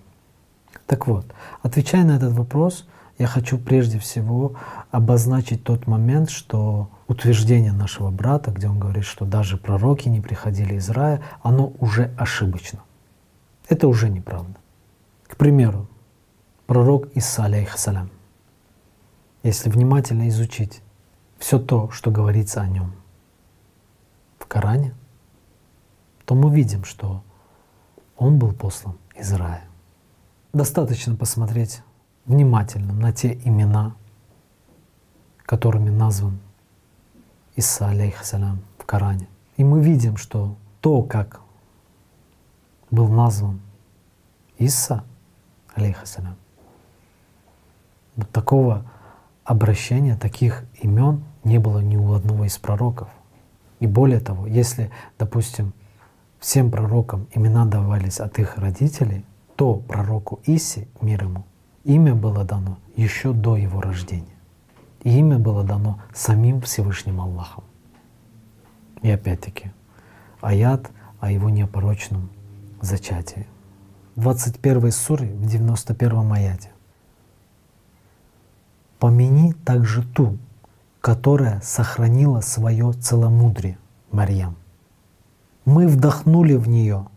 Так 0.87 1.07
вот, 1.07 1.25
отвечая 1.61 2.05
на 2.05 2.15
этот 2.15 2.31
вопрос, 2.31 2.87
я 3.17 3.27
хочу 3.27 3.57
прежде 3.57 3.99
всего 3.99 4.55
обозначить 4.91 5.63
тот 5.63 5.87
момент, 5.87 6.29
что 6.29 6.89
утверждение 7.07 7.71
нашего 7.71 8.09
брата, 8.09 8.51
где 8.51 8.67
он 8.67 8.79
говорит, 8.79 9.05
что 9.05 9.25
даже 9.25 9.57
пророки 9.57 10.09
не 10.09 10.19
приходили 10.19 10.75
из 10.75 10.89
рая, 10.89 11.21
оно 11.41 11.73
уже 11.79 12.13
ошибочно. 12.17 12.79
Это 13.69 13.87
уже 13.87 14.09
неправда. 14.09 14.55
К 15.27 15.37
примеру, 15.37 15.87
пророк 16.65 17.07
Иса, 17.13 17.45
алейхиссалям, 17.45 18.09
если 19.43 19.69
внимательно 19.69 20.27
изучить 20.29 20.81
все 21.37 21.59
то, 21.59 21.89
что 21.91 22.09
говорится 22.09 22.61
о 22.61 22.67
нем 22.67 22.93
в 24.39 24.47
Коране, 24.47 24.95
то 26.25 26.35
мы 26.35 26.53
видим, 26.53 26.83
что 26.83 27.23
он 28.17 28.39
был 28.39 28.53
послан 28.53 28.97
из 29.15 29.31
рая. 29.33 29.65
Достаточно 30.53 31.15
посмотреть 31.15 31.81
внимательно 32.25 32.93
на 32.93 33.11
те 33.11 33.33
имена, 33.43 33.95
которыми 35.45 35.89
назван 35.89 36.39
Иса, 37.55 37.89
алейхиссалям, 37.89 38.61
в 38.77 38.85
Коране. 38.85 39.27
И 39.57 39.63
мы 39.63 39.81
видим, 39.81 40.17
что 40.17 40.55
то, 40.81 41.03
как 41.03 41.41
был 42.89 43.07
назван 43.07 43.61
Иса, 44.57 45.03
алейхиссалям, 45.75 46.35
вот 48.15 48.29
такого 48.29 48.85
обращения, 49.43 50.15
таких 50.15 50.63
имен 50.81 51.23
не 51.43 51.57
было 51.57 51.79
ни 51.79 51.97
у 51.97 52.13
одного 52.13 52.45
из 52.45 52.57
пророков. 52.57 53.09
И 53.79 53.87
более 53.87 54.19
того, 54.19 54.47
если, 54.47 54.91
допустим, 55.19 55.73
всем 56.39 56.71
пророкам 56.71 57.27
имена 57.33 57.65
давались 57.65 58.19
от 58.19 58.39
их 58.39 58.57
родителей, 58.57 59.25
то 59.55 59.75
пророку 59.75 60.39
Иси, 60.45 60.87
мир 61.01 61.23
ему, 61.23 61.45
имя 61.83 62.15
было 62.15 62.43
дано 62.43 62.77
еще 62.95 63.33
до 63.33 63.57
его 63.57 63.81
рождения. 63.81 64.37
И 65.03 65.17
имя 65.19 65.37
было 65.37 65.63
дано 65.63 65.99
самим 66.13 66.61
Всевышним 66.61 67.19
Аллахом. 67.19 67.63
И 69.01 69.09
опять-таки, 69.09 69.71
аят 70.41 70.89
о 71.19 71.31
его 71.31 71.49
непорочном 71.49 72.29
зачатии. 72.81 73.47
В 74.15 74.21
21 74.21 74.91
суре, 74.91 75.33
в 75.33 75.45
91 75.45 76.31
аяте. 76.31 76.71
«Помяни 78.99 79.51
также 79.51 80.03
ту, 80.03 80.37
которая 81.01 81.59
сохранила 81.61 82.39
свое 82.39 82.93
целомудрие, 82.93 83.77
Марьям. 84.11 84.55
Мы 85.65 85.87
вдохнули 85.87 86.55
в 86.55 86.69
нее 86.69 87.07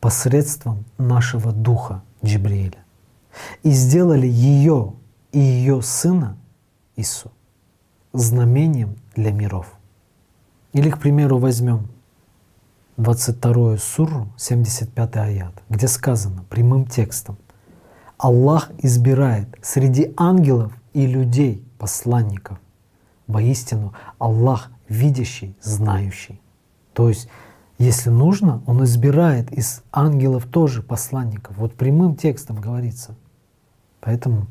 посредством 0.00 0.84
нашего 0.98 1.52
духа 1.52 2.02
Джибриэля 2.22 2.81
и 3.62 3.70
сделали 3.70 4.26
ее 4.26 4.94
и 5.32 5.38
ее 5.38 5.82
сына 5.82 6.36
Ису 6.96 7.30
знамением 8.12 8.96
для 9.16 9.32
миров. 9.32 9.72
Или, 10.72 10.90
к 10.90 10.98
примеру, 10.98 11.38
возьмем 11.38 11.88
22 12.98 13.78
суру, 13.78 14.28
75 14.36 15.16
аят, 15.16 15.62
где 15.68 15.88
сказано 15.88 16.44
прямым 16.48 16.86
текстом 16.86 17.38
«Аллах 18.18 18.70
избирает 18.78 19.48
среди 19.62 20.12
ангелов 20.16 20.72
и 20.92 21.06
людей 21.06 21.64
посланников. 21.78 22.58
Воистину, 23.26 23.94
Аллах 24.18 24.70
видящий, 24.88 25.56
знающий». 25.62 26.40
То 26.92 27.08
есть 27.08 27.28
Если 27.82 28.10
нужно, 28.10 28.62
он 28.66 28.84
избирает 28.84 29.50
из 29.50 29.82
ангелов 29.90 30.46
тоже 30.46 30.82
посланников. 30.82 31.56
Вот 31.56 31.74
прямым 31.74 32.14
текстом 32.14 32.60
говорится. 32.60 33.16
Поэтому, 34.02 34.48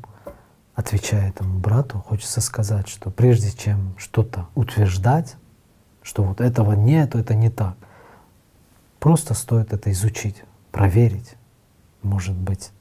отвечая 0.74 1.28
этому 1.28 1.58
брату, 1.58 1.98
хочется 1.98 2.40
сказать, 2.40 2.88
что 2.88 3.10
прежде 3.10 3.52
чем 3.52 3.94
что-то 3.98 4.48
утверждать, 4.54 5.36
что 6.02 6.24
вот 6.24 6.40
этого 6.40 6.72
нет, 6.72 7.14
это 7.14 7.34
не 7.34 7.50
так, 7.50 7.76
просто 8.98 9.34
стоит 9.34 9.74
это 9.74 9.92
изучить, 9.92 10.42
проверить. 10.70 11.36
Может 12.02 12.34
быть, 12.34 12.72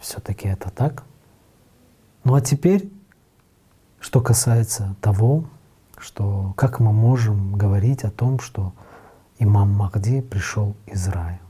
все-таки 0.00 0.48
это 0.48 0.70
так. 0.70 1.04
Ну 2.24 2.34
а 2.34 2.40
теперь, 2.40 2.90
что 4.00 4.20
касается 4.20 4.96
того, 5.00 5.44
что 5.96 6.52
как 6.56 6.80
мы 6.80 6.92
можем 6.92 7.54
говорить 7.54 8.02
о 8.02 8.10
том, 8.10 8.40
что 8.40 8.72
имам 9.38 9.70
Махди 9.70 10.20
пришел 10.20 10.74
из 10.86 11.06
рая. 11.06 11.40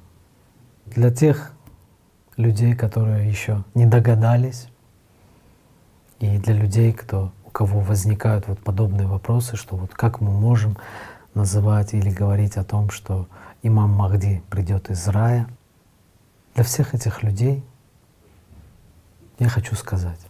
Для 0.84 1.10
тех 1.10 1.52
людей, 2.36 2.74
которые 2.74 3.28
еще 3.28 3.64
не 3.74 3.86
догадались, 3.86 4.68
и 6.18 6.38
для 6.38 6.54
людей, 6.54 6.92
кто, 6.92 7.32
у 7.44 7.50
кого 7.50 7.80
возникают 7.80 8.46
вот 8.48 8.58
подобные 8.60 9.06
вопросы, 9.06 9.56
что 9.56 9.76
вот 9.76 9.92
как 9.92 10.20
мы 10.20 10.30
можем 10.30 10.76
называть 11.34 11.94
или 11.94 12.10
говорить 12.10 12.56
о 12.56 12.64
том, 12.64 12.90
что 12.90 13.28
имам 13.62 13.90
Махди 13.90 14.42
придет 14.50 14.90
из 14.90 15.08
рая, 15.08 15.48
для 16.54 16.64
всех 16.64 16.94
этих 16.94 17.22
людей 17.22 17.64
я 19.38 19.48
хочу 19.48 19.74
сказать, 19.74 20.20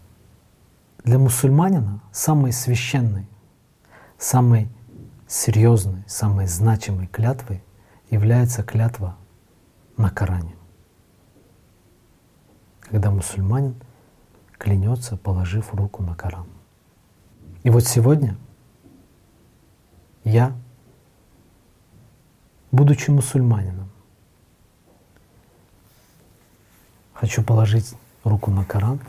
для 1.03 1.19
мусульманина 1.19 2.01
самый 2.11 2.51
священный 2.51 3.27
самой 4.23 4.69
серьезной, 5.27 6.03
самой 6.07 6.47
значимой 6.47 7.07
клятвой 7.07 7.61
является 8.09 8.63
клятва 8.63 9.17
на 9.97 10.09
Коране. 10.09 10.55
Когда 12.93 13.09
мусульманин 13.09 13.73
клянется, 14.59 15.17
положив 15.17 15.73
руку 15.73 16.03
на 16.03 16.13
Коран. 16.13 16.45
И 17.63 17.71
вот 17.71 17.87
сегодня 17.87 18.37
я, 20.23 20.55
будучи 22.71 23.09
мусульманином, 23.09 23.89
хочу 27.15 27.41
положить 27.41 27.95
руку 28.23 28.51
на 28.51 28.63
Коран. 28.63 28.99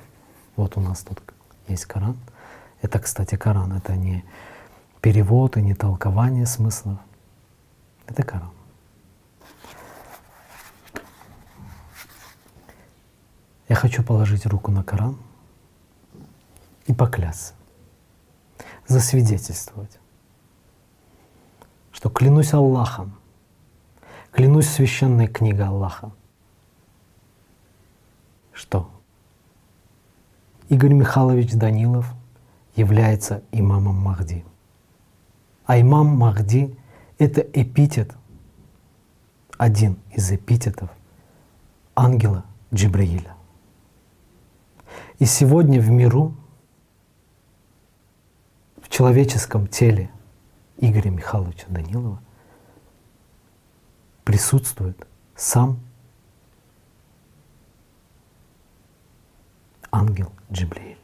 Вот 0.57 0.79
у 0.79 0.81
нас 0.81 1.03
тут 1.03 1.21
есть 1.69 1.85
Коран. 1.85 2.17
Это, 2.81 2.99
кстати, 2.99 3.37
Коран, 3.37 3.75
это 3.75 3.97
не 3.97 4.25
перевод 5.03 5.59
и 5.59 5.61
не 5.61 5.75
толкование 5.75 6.47
смыслов. 6.47 6.97
Это 8.07 8.23
Коран. 8.23 8.51
Я 13.69 13.77
хочу 13.77 14.03
положить 14.03 14.47
руку 14.47 14.71
на 14.71 14.83
Коран 14.85 15.17
и 16.87 16.93
поклясться, 16.93 17.55
засвидетельствовать, 18.87 19.99
что 21.93 22.11
клянусь 22.11 22.53
Аллахом, 22.53 23.15
клянусь 24.33 24.69
священной 24.69 25.27
книгой 25.27 25.67
Аллаха, 25.67 26.13
что 28.53 28.91
Игорь 30.69 30.93
Михайлович 30.93 31.53
Данилов 31.53 32.13
является 32.75 33.43
имамом 33.53 33.97
Махди– 33.97 34.45
а 35.67 35.81
имам 35.81 36.09
Махди— 36.09 36.77
это 37.19 37.41
эпитет, 37.41 38.15
один 39.57 39.97
из 40.13 40.31
эпитетов 40.31 40.91
ангела 41.95 42.45
Джибраиля. 42.73 43.34
И 45.19 45.27
сегодня 45.27 45.81
в 45.81 45.91
миру, 45.91 46.35
в 48.83 48.89
человеческом 48.89 49.69
теле 49.69 50.11
Игоря 50.77 51.11
Михайловича 51.11 51.67
Данилова 51.69 52.21
присутствует 54.25 55.07
сам 55.37 55.79
ангел 59.93 60.33
Джибраиль. 60.51 60.99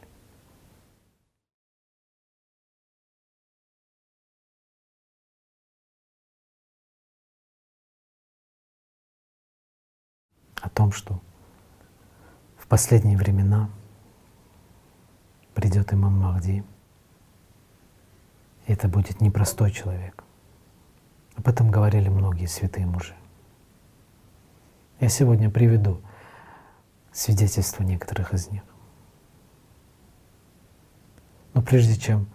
о 10.61 10.69
том, 10.69 10.91
что 10.91 11.19
в 12.57 12.67
последние 12.67 13.17
времена 13.17 13.71
придет 15.53 15.93
имам 15.93 16.19
Махди, 16.19 16.63
это 18.67 18.87
будет 18.87 19.21
непростой 19.21 19.71
человек. 19.71 20.23
Об 21.35 21.47
этом 21.47 21.71
говорили 21.71 22.09
многие 22.09 22.45
святые 22.45 22.85
мужи. 22.85 23.15
Я 24.99 25.09
сегодня 25.09 25.49
приведу 25.49 25.99
свидетельства 27.11 27.83
некоторых 27.83 28.33
из 28.33 28.49
них. 28.49 28.61
Но 31.53 31.61
прежде 31.61 31.99
чем 31.99 32.27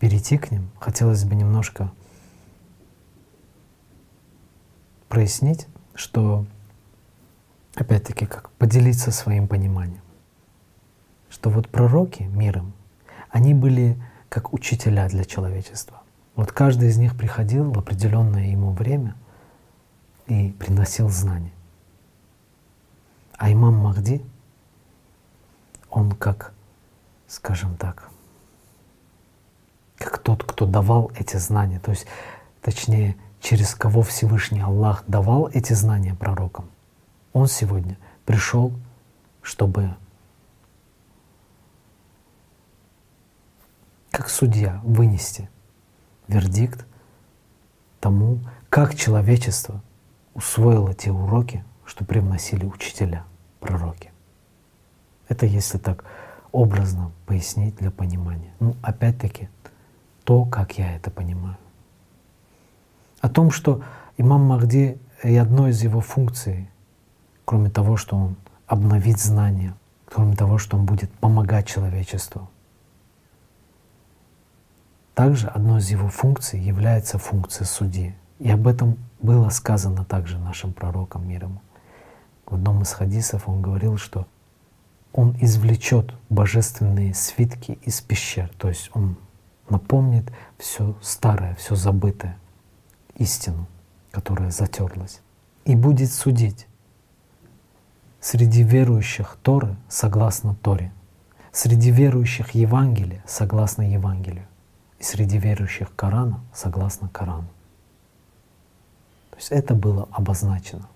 перейти 0.00 0.38
к 0.38 0.50
ним, 0.50 0.70
хотелось 0.80 1.24
бы 1.24 1.34
немножко 1.34 1.92
прояснить, 5.08 5.68
что 5.94 6.46
опять-таки, 7.74 8.26
как 8.26 8.50
поделиться 8.52 9.10
своим 9.12 9.46
пониманием, 9.46 10.02
что 11.36 11.50
вот 11.50 11.68
пророки 11.68 12.22
миром, 12.22 12.72
они 13.28 13.52
были 13.52 14.00
как 14.30 14.54
учителя 14.54 15.06
для 15.06 15.26
человечества. 15.26 16.02
Вот 16.34 16.50
каждый 16.50 16.88
из 16.88 16.96
них 16.96 17.14
приходил 17.14 17.70
в 17.70 17.78
определенное 17.78 18.46
ему 18.46 18.72
время 18.72 19.14
и 20.28 20.48
приносил 20.58 21.10
знания. 21.10 21.52
А 23.36 23.52
имам 23.52 23.74
Махди, 23.74 24.24
он 25.90 26.12
как, 26.12 26.54
скажем 27.28 27.76
так, 27.76 28.08
как 29.98 30.16
тот, 30.16 30.42
кто 30.42 30.64
давал 30.64 31.12
эти 31.18 31.36
знания, 31.36 31.80
то 31.80 31.90
есть, 31.90 32.06
точнее, 32.62 33.14
через 33.42 33.74
кого 33.74 34.00
Всевышний 34.00 34.62
Аллах 34.62 35.04
давал 35.06 35.50
эти 35.52 35.74
знания 35.74 36.14
пророкам. 36.14 36.70
Он 37.34 37.46
сегодня 37.46 37.98
пришел, 38.24 38.72
чтобы 39.42 39.94
как 44.16 44.30
судья 44.30 44.80
вынести 44.82 45.50
вердикт 46.26 46.86
тому, 48.00 48.38
как 48.70 48.94
человечество 48.94 49.82
усвоило 50.32 50.94
те 50.94 51.12
уроки, 51.12 51.62
что 51.84 52.06
привносили 52.06 52.64
учителя, 52.64 53.24
пророки. 53.60 54.10
Это 55.28 55.44
если 55.44 55.76
так 55.76 56.06
образно 56.50 57.12
пояснить 57.26 57.76
для 57.76 57.90
понимания. 57.90 58.54
Ну, 58.58 58.74
опять-таки, 58.80 59.50
то, 60.24 60.46
как 60.46 60.78
я 60.78 60.96
это 60.96 61.10
понимаю. 61.10 61.58
О 63.20 63.28
том, 63.28 63.50
что 63.50 63.82
имам 64.16 64.46
Махди 64.46 64.98
и 65.24 65.36
одной 65.36 65.72
из 65.72 65.82
его 65.82 66.00
функций 66.00 66.70
кроме 67.44 67.68
того, 67.68 67.98
что 67.98 68.16
он 68.16 68.36
обновит 68.66 69.20
знания, 69.20 69.74
кроме 70.06 70.36
того, 70.36 70.56
что 70.56 70.78
он 70.78 70.86
будет 70.86 71.12
помогать 71.12 71.66
человечеству. 71.66 72.48
Также 75.16 75.46
одной 75.46 75.78
из 75.78 75.90
его 75.90 76.08
функций 76.08 76.60
является 76.60 77.16
функция 77.16 77.64
судьи. 77.64 78.14
И 78.38 78.50
об 78.50 78.66
этом 78.66 78.98
было 79.18 79.48
сказано 79.48 80.04
также 80.04 80.38
нашим 80.38 80.74
пророком 80.74 81.26
миром. 81.26 81.58
В 82.44 82.56
одном 82.56 82.82
из 82.82 82.92
хадисов 82.92 83.48
он 83.48 83.62
говорил, 83.62 83.96
что 83.96 84.26
он 85.14 85.34
извлечет 85.40 86.12
божественные 86.28 87.14
свитки 87.14 87.78
из 87.80 88.02
пещер, 88.02 88.50
то 88.58 88.68
есть 88.68 88.90
он 88.92 89.16
напомнит 89.70 90.30
все 90.58 90.94
старое, 91.00 91.54
все 91.54 91.76
забытое, 91.76 92.36
истину, 93.14 93.68
которая 94.10 94.50
затерлась, 94.50 95.22
и 95.64 95.76
будет 95.76 96.12
судить 96.12 96.66
среди 98.20 98.62
верующих 98.62 99.38
Торы 99.42 99.76
согласно 99.88 100.54
Торе, 100.56 100.92
среди 101.52 101.90
верующих 101.90 102.50
Евангелия 102.50 103.24
согласно 103.26 103.90
Евангелию 103.90 104.46
и 104.98 105.02
среди 105.02 105.38
верующих 105.38 105.94
Корана 105.94 106.40
согласно 106.54 107.08
Корану. 107.08 107.48
То 109.30 109.36
есть 109.36 109.52
это 109.52 109.74
было 109.74 110.08
обозначено. 110.12 110.88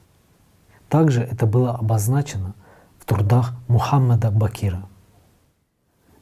Также 0.89 1.23
это 1.23 1.47
было 1.47 1.75
обозначено 1.75 2.55
в 2.99 3.05
трудах 3.05 3.55
Мухаммада 3.69 4.31
Бакира. 4.31 4.87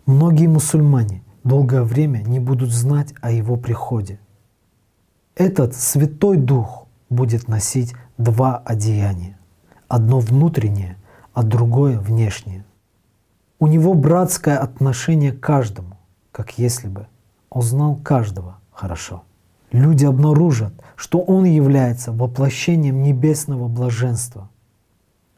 Многие 0.06 0.46
мусульмане 0.46 1.22
долгое 1.44 1.82
время 1.82 2.18
не 2.18 2.40
будут 2.40 2.70
знать 2.70 3.14
о 3.20 3.30
его 3.30 3.56
приходе. 3.56 4.18
Этот 5.34 5.74
Святой 5.74 6.36
Дух 6.36 6.86
будет 7.08 7.46
носить 7.48 7.94
два 8.16 8.58
одеяния. 8.58 9.38
Одно 9.86 10.18
внутреннее, 10.18 10.96
а 11.32 11.42
другое 11.42 11.98
внешнее. 11.98 12.64
У 13.60 13.66
него 13.66 13.94
братское 13.94 14.58
отношение 14.58 15.32
к 15.32 15.40
каждому, 15.40 15.96
как 16.32 16.58
если 16.58 16.88
бы 16.88 17.06
он 17.50 17.62
знал 17.62 17.96
каждого 17.96 18.58
хорошо. 18.72 19.22
Люди 19.70 20.04
обнаружат, 20.04 20.72
что 20.96 21.20
он 21.20 21.44
является 21.44 22.12
воплощением 22.12 23.02
небесного 23.02 23.68
блаженства. 23.68 24.48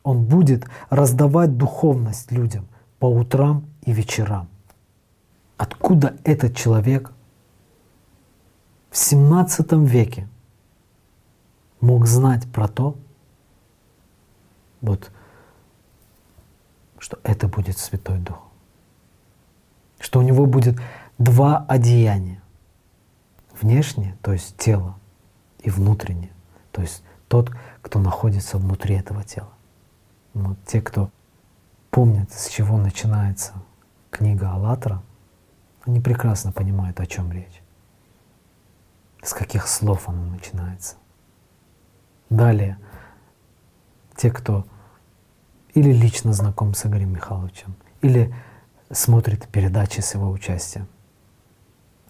Он 0.03 0.25
будет 0.25 0.67
раздавать 0.89 1.57
духовность 1.57 2.31
людям 2.31 2.69
по 2.99 3.07
утрам 3.07 3.65
и 3.85 3.93
вечерам. 3.93 4.49
Откуда 5.57 6.17
этот 6.25 6.57
человек 6.57 7.13
в 8.91 8.97
17 8.97 9.73
веке 9.73 10.29
мог 11.81 12.07
знать 12.07 12.51
про 12.51 12.69
то, 12.69 12.97
вот, 14.81 15.11
что 16.99 17.19
это 17.23 17.49
будет 17.49 17.79
Святой 17.79 18.19
Дух. 18.19 18.39
Что 19.99 20.21
у 20.21 20.23
него 20.23 20.47
будет 20.47 20.77
два 21.21 21.65
одеяния. 21.69 22.43
Внешнее, 23.61 24.17
то 24.23 24.33
есть 24.33 24.57
тело, 24.57 24.99
и 25.59 25.69
внутреннее, 25.69 26.33
то 26.73 26.81
есть 26.81 27.05
тот, 27.29 27.53
кто 27.83 27.99
находится 27.99 28.57
внутри 28.57 28.97
этого 28.97 29.23
тела. 29.23 29.53
Вот 30.33 30.57
те, 30.67 30.81
кто 30.81 31.11
помнят, 31.91 32.33
с 32.33 32.49
чего 32.49 32.79
начинается 32.79 33.53
книга 34.11 34.51
«АЛЛАТРА», 34.53 35.03
они 35.85 36.01
прекрасно 36.01 36.53
понимают, 36.53 36.99
о 37.01 37.07
чем 37.07 37.31
речь, 37.31 37.63
с 39.23 39.35
каких 39.35 39.69
слов 39.69 40.09
она 40.09 40.25
начинается. 40.25 40.97
Далее, 42.31 42.79
те, 44.17 44.31
кто 44.31 44.67
или 45.75 45.93
лично 45.93 46.33
знаком 46.33 46.73
с 46.73 46.87
Игорем 46.87 47.13
Михайловичем, 47.13 47.77
или 48.01 48.35
смотрит 48.91 49.47
передачи 49.49 50.01
с 50.01 50.15
его 50.15 50.31
участием, 50.31 50.89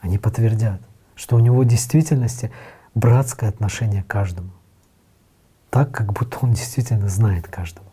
они 0.00 0.18
подтвердят, 0.18 0.80
что 1.14 1.36
у 1.36 1.40
него 1.40 1.60
в 1.60 1.66
действительности 1.66 2.50
братское 2.94 3.48
отношение 3.48 4.02
к 4.02 4.06
каждому. 4.06 4.50
Так, 5.70 5.92
как 5.92 6.12
будто 6.12 6.38
он 6.40 6.52
действительно 6.52 7.08
знает 7.08 7.46
каждого. 7.46 7.86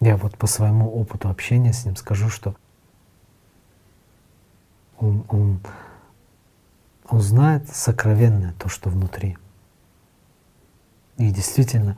Я 0.00 0.16
вот 0.16 0.36
по 0.36 0.46
своему 0.46 0.90
опыту 0.90 1.28
общения 1.28 1.72
с 1.72 1.84
ним 1.84 1.96
скажу, 1.96 2.28
что 2.28 2.54
он, 4.98 5.24
он, 5.28 5.60
он 7.08 7.20
знает 7.20 7.68
сокровенное 7.68 8.52
то, 8.58 8.68
что 8.68 8.90
внутри. 8.90 9.36
И 11.16 11.30
действительно 11.30 11.96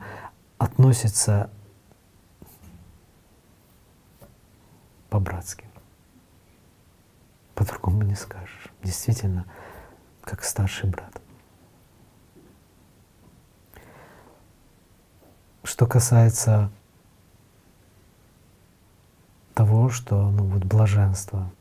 относится 0.57 1.49
по-братски. 5.09 5.65
По-другому 7.55 8.03
не 8.03 8.15
скажешь. 8.15 8.56
Действительно, 8.83 9.45
как 10.21 10.43
старший 10.43 10.89
брат. 10.89 11.21
Что 15.63 15.85
касается 15.85 16.71
того, 19.53 19.89
что 19.89 20.29
ну 20.29 20.43
вот 20.45 20.63
блаженство 20.63 21.51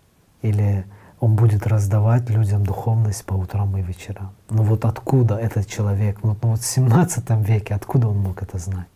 или 0.43 0.87
он 1.19 1.35
будет 1.35 1.67
раздавать 1.67 2.29
людям 2.29 2.65
духовность 2.65 3.25
по 3.25 3.35
утрам 3.35 3.75
и 3.77 3.83
вечерам. 3.83 4.35
Но 4.51 4.63
вот 4.63 4.85
откуда 4.85 5.37
этот 5.37 5.67
человек, 5.67 6.23
ну, 6.23 6.37
ну 6.43 6.51
вот 6.51 6.61
в 6.61 6.67
17 6.67 7.31
веке, 7.49 7.75
откуда 7.75 8.09
он 8.09 8.19
мог 8.19 8.43
это 8.43 8.59
знать? 8.59 8.87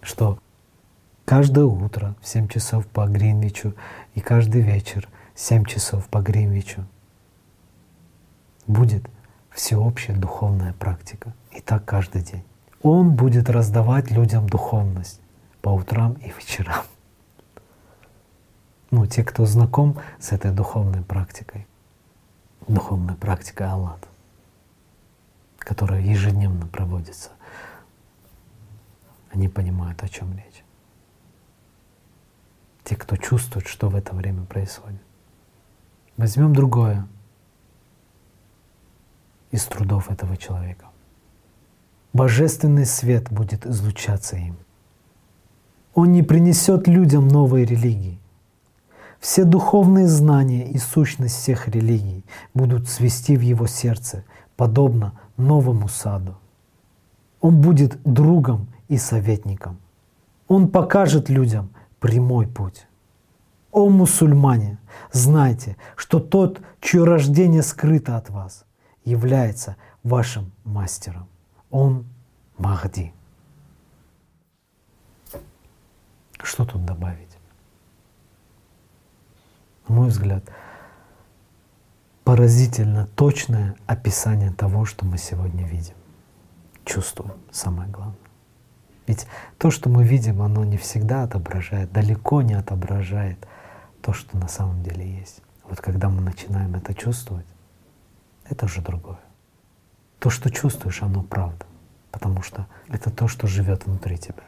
Что 0.00 0.38
каждое 1.24 1.66
утро 1.66 2.14
в 2.22 2.28
7 2.28 2.48
часов 2.48 2.86
по 2.86 3.06
Гринвичу 3.06 3.74
и 4.14 4.20
каждый 4.20 4.62
вечер 4.62 5.06
в 5.34 5.40
7 5.40 5.64
часов 5.66 6.06
по 6.08 6.20
Гринвичу 6.20 6.86
будет 8.66 9.04
всеобщая 9.50 10.16
духовная 10.16 10.72
практика. 10.72 11.34
И 11.52 11.60
так 11.60 11.84
каждый 11.84 12.22
день. 12.22 12.44
Он 12.82 13.12
будет 13.14 13.48
раздавать 13.48 14.10
людям 14.10 14.48
духовность 14.48 15.20
по 15.62 15.70
утрам 15.70 16.14
и 16.14 16.28
вечерам 16.28 16.84
ну, 18.94 19.06
те, 19.06 19.24
кто 19.24 19.44
знаком 19.44 19.98
с 20.20 20.30
этой 20.30 20.52
духовной 20.52 21.02
практикой, 21.02 21.66
духовной 22.68 23.16
практикой 23.16 23.66
Аллат, 23.66 24.08
которая 25.58 26.00
ежедневно 26.00 26.68
проводится, 26.68 27.30
они 29.32 29.48
понимают, 29.48 30.00
о 30.04 30.08
чем 30.08 30.32
речь. 30.36 30.62
Те, 32.84 32.94
кто 32.94 33.16
чувствует, 33.16 33.66
что 33.66 33.88
в 33.88 33.96
это 33.96 34.14
время 34.14 34.44
происходит. 34.44 35.02
Возьмем 36.16 36.54
другое 36.54 37.08
из 39.54 39.66
трудов 39.66 40.10
этого 40.10 40.36
человека. 40.36 40.86
Божественный 42.12 42.86
свет 42.86 43.30
будет 43.30 43.66
излучаться 43.66 44.36
им. 44.36 44.56
Он 45.94 46.10
не 46.10 46.24
принесет 46.24 46.88
людям 46.88 47.28
новой 47.28 47.64
религии. 47.64 48.18
Все 49.20 49.44
духовные 49.44 50.08
знания 50.08 50.68
и 50.68 50.78
сущность 50.78 51.36
всех 51.36 51.68
религий 51.68 52.24
будут 52.52 52.88
свести 52.88 53.36
в 53.36 53.42
его 53.42 53.68
сердце, 53.68 54.24
подобно 54.56 55.12
новому 55.36 55.86
саду. 55.86 56.36
Он 57.40 57.60
будет 57.60 58.02
другом 58.02 58.66
и 58.88 58.96
советником. 58.96 59.78
Он 60.48 60.68
покажет 60.68 61.28
людям 61.28 61.70
прямой 62.00 62.48
путь. 62.48 62.88
О 63.70 63.88
мусульмане, 63.88 64.78
знайте, 65.12 65.76
что 65.94 66.18
тот, 66.18 66.60
чье 66.80 67.04
рождение 67.04 67.62
скрыто 67.62 68.16
от 68.16 68.30
вас, 68.30 68.63
является 69.04 69.76
вашим 70.02 70.52
мастером. 70.64 71.28
Он 71.70 72.06
Махди. 72.56 73.12
Что 76.42 76.64
тут 76.64 76.84
добавить? 76.84 77.34
на 79.88 79.94
мой 79.94 80.08
взгляд, 80.08 80.44
поразительно 82.24 83.06
точное 83.16 83.76
описание 83.86 84.50
того, 84.50 84.84
что 84.84 85.04
мы 85.04 85.18
сегодня 85.18 85.66
видим. 85.66 85.94
Чувствуем, 86.84 87.34
самое 87.50 87.88
главное. 87.90 88.16
Ведь 89.06 89.26
то, 89.58 89.70
что 89.70 89.90
мы 89.90 90.04
видим, 90.04 90.40
оно 90.40 90.64
не 90.64 90.78
всегда 90.78 91.24
отображает, 91.24 91.92
далеко 91.92 92.40
не 92.42 92.54
отображает 92.54 93.38
то, 94.00 94.12
что 94.12 94.38
на 94.38 94.48
самом 94.48 94.82
деле 94.82 95.18
есть. 95.18 95.42
Вот 95.68 95.80
когда 95.80 96.08
мы 96.08 96.20
начинаем 96.22 96.74
это 96.74 96.94
чувствовать, 96.94 97.46
это 98.44 98.66
уже 98.66 98.80
другое. 98.80 99.20
То, 100.18 100.30
что 100.30 100.50
чувствуешь, 100.50 101.02
оно 101.02 101.22
правда, 101.22 101.66
потому 102.10 102.42
что 102.42 102.66
это 102.88 103.10
то, 103.10 103.28
что 103.28 103.46
живет 103.46 103.86
внутри 103.86 104.18
тебя. 104.18 104.44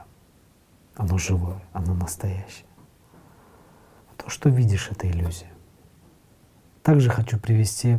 Оно 0.96 1.18
живое, 1.18 1.60
оно 1.72 1.94
настоящее. 1.94 2.66
То, 4.16 4.30
что 4.30 4.48
видишь, 4.48 4.88
это 4.90 5.08
иллюзия. 5.08 5.50
Также 6.82 7.10
хочу 7.10 7.38
привести 7.38 7.98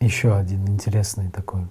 еще 0.00 0.36
один 0.36 0.66
интересный 0.68 1.30
такой 1.30 1.66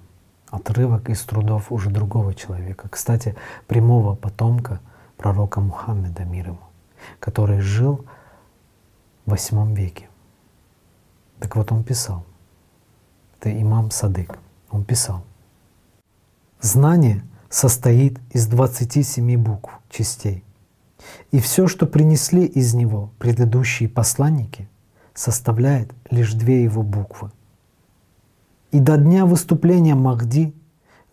отрывок 0.50 1.10
из 1.10 1.22
трудов 1.24 1.72
уже 1.72 1.90
другого 1.90 2.34
человека, 2.34 2.90
кстати, 2.90 3.36
прямого 3.68 4.16
потомка 4.16 4.80
пророка 5.18 5.62
Мухаммеда 5.62 6.24
мир 6.24 6.48
ему, 6.48 6.60
который 7.20 7.62
жил 7.62 8.06
в 9.26 9.32
восьмом 9.32 9.74
веке. 9.74 10.10
Так 11.40 11.56
вот 11.56 11.72
он 11.72 11.84
писал, 11.84 12.26
это 13.40 13.52
имам 13.52 13.92
Садык, 13.92 14.40
он 14.70 14.84
писал, 14.84 15.24
«Знание 16.62 17.24
состоит 17.50 18.20
из 18.32 18.48
27 18.48 19.38
букв, 19.38 19.72
частей, 19.90 20.44
и 21.32 21.40
все, 21.40 21.68
что 21.68 21.86
принесли 21.86 22.46
из 22.46 22.74
него 22.74 23.12
предыдущие 23.20 23.90
посланники, 23.90 24.68
составляет 25.14 25.94
лишь 26.10 26.34
две 26.34 26.64
его 26.64 26.84
буквы. 26.84 27.32
И 28.72 28.80
до 28.80 28.98
дня 28.98 29.26
выступления 29.26 29.96
Махди 29.96 30.54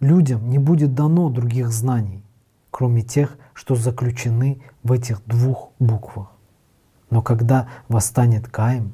людям 0.01 0.51
не 0.51 0.59
будет 0.59 0.95
дано 0.95 1.31
других 1.31 1.71
знаний, 1.71 2.25
кроме 2.71 3.03
тех, 3.03 3.39
что 3.55 3.77
заключены 3.77 4.63
в 4.83 4.93
этих 4.93 5.25
двух 5.27 5.71
буквах. 5.79 6.33
Но 7.11 7.23
когда 7.23 7.69
восстанет 7.89 8.49
Каим, 8.49 8.93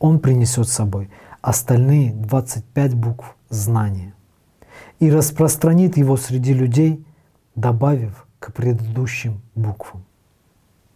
он 0.00 0.18
принесет 0.18 0.66
с 0.66 0.72
собой 0.72 1.08
остальные 1.42 2.12
25 2.12 2.94
букв 2.94 3.36
знания 3.48 4.14
и 4.98 5.10
распространит 5.10 5.96
его 5.96 6.16
среди 6.16 6.52
людей, 6.52 7.06
добавив 7.54 8.26
к 8.40 8.52
предыдущим 8.52 9.40
буквам. 9.54 10.04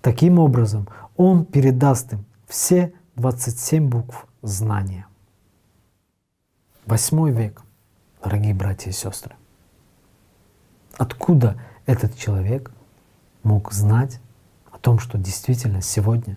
Таким 0.01 0.38
образом, 0.38 0.88
он 1.17 1.45
передаст 1.45 2.14
им 2.14 2.25
все 2.47 2.93
27 3.17 3.88
букв 3.88 4.27
знания. 4.43 5.07
Восьмой 6.87 7.31
век, 7.31 7.62
дорогие 8.23 8.55
братья 8.55 8.90
и 8.90 8.93
сестры. 8.93 9.35
Откуда 10.97 11.61
этот 11.87 12.17
человек 12.17 12.71
мог 13.43 13.73
знать 13.73 14.21
о 14.71 14.79
том, 14.79 14.99
что 14.99 15.19
действительно 15.19 15.81
сегодня 15.81 16.37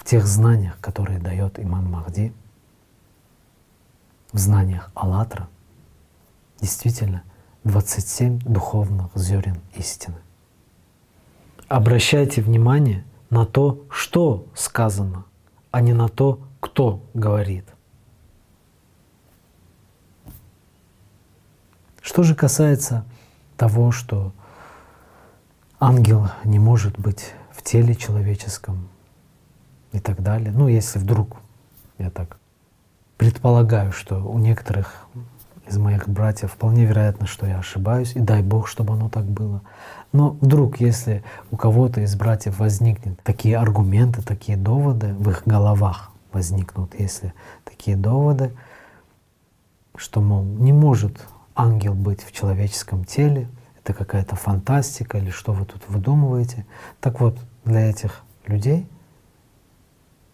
в 0.00 0.04
тех 0.04 0.26
знаниях, 0.26 0.80
которые 0.80 1.18
дает 1.18 1.60
имам 1.60 1.90
Махди, 1.90 2.32
в 4.32 4.38
знаниях 4.38 4.90
Аллатра, 4.94 5.46
действительно 6.58 7.22
27 7.64 8.38
духовных 8.38 9.10
зерен 9.14 9.60
истины. 9.74 10.16
Обращайте 11.68 12.40
внимание 12.40 13.04
на 13.28 13.44
то, 13.44 13.84
что 13.90 14.46
сказано, 14.54 15.26
а 15.70 15.82
не 15.82 15.92
на 15.92 16.08
то, 16.08 16.40
кто 16.60 17.04
говорит. 17.12 17.66
Что 22.00 22.22
же 22.22 22.34
касается 22.34 23.04
того, 23.58 23.92
что 23.92 24.32
ангел 25.78 26.28
не 26.44 26.58
может 26.58 26.98
быть 26.98 27.34
в 27.52 27.62
теле 27.62 27.94
человеческом 27.94 28.88
и 29.92 29.98
так 29.98 30.22
далее, 30.22 30.52
ну 30.52 30.68
если 30.68 30.98
вдруг 30.98 31.36
я 31.98 32.10
так 32.10 32.38
предполагаю, 33.16 33.92
что 33.92 34.24
у 34.24 34.38
некоторых 34.38 35.06
из 35.68 35.78
моих 35.78 36.08
братьев 36.08 36.52
вполне 36.52 36.84
вероятно, 36.84 37.26
что 37.26 37.46
я 37.46 37.58
ошибаюсь, 37.58 38.16
и 38.16 38.20
дай 38.20 38.42
Бог, 38.42 38.66
чтобы 38.66 38.94
оно 38.94 39.08
так 39.08 39.24
было. 39.24 39.62
Но 40.12 40.30
вдруг, 40.40 40.80
если 40.80 41.22
у 41.50 41.56
кого-то 41.56 42.00
из 42.00 42.16
братьев 42.16 42.58
возникнет 42.58 43.22
такие 43.22 43.56
аргументы, 43.56 44.22
такие 44.22 44.58
доводы 44.58 45.14
в 45.14 45.30
их 45.30 45.42
головах 45.46 46.10
возникнут, 46.32 46.98
если 46.98 47.34
такие 47.64 47.96
доводы, 47.96 48.52
что, 49.96 50.20
мол, 50.20 50.44
не 50.44 50.72
может 50.72 51.20
ангел 51.54 51.94
быть 51.94 52.24
в 52.24 52.32
человеческом 52.32 53.04
теле, 53.04 53.48
это 53.82 53.92
какая-то 53.92 54.34
фантастика 54.36 55.18
или 55.18 55.30
что 55.30 55.52
вы 55.52 55.66
тут 55.66 55.82
выдумываете. 55.88 56.66
Так 57.00 57.20
вот, 57.20 57.38
для 57.64 57.90
этих 57.90 58.22
людей, 58.46 58.86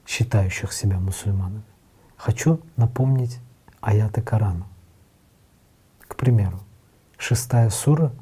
считающих 0.06 0.72
себя 0.72 0.98
мусульманами, 0.98 1.62
хочу 2.16 2.60
напомнить 2.76 3.40
аяты 3.80 4.22
Корана. 4.22 4.66
К 6.00 6.16
примеру, 6.16 6.60
шестая 7.18 7.70
сура, 7.70 8.12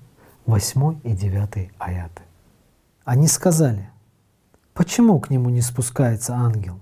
восьмой 0.47 0.99
и 1.05 1.12
девятый 1.12 1.70
аяты. 1.79 2.23
Они 3.05 3.29
сказали, 3.29 3.90
почему 4.73 5.20
к 5.20 5.31
нему 5.31 5.51
не 5.51 5.61
спускается 5.61 6.35
ангел? 6.35 6.81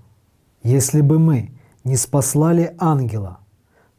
Если 0.63 1.01
бы 1.01 1.19
мы 1.19 1.51
не 1.83 1.97
спаслали 1.97 2.73
ангела, 2.77 3.39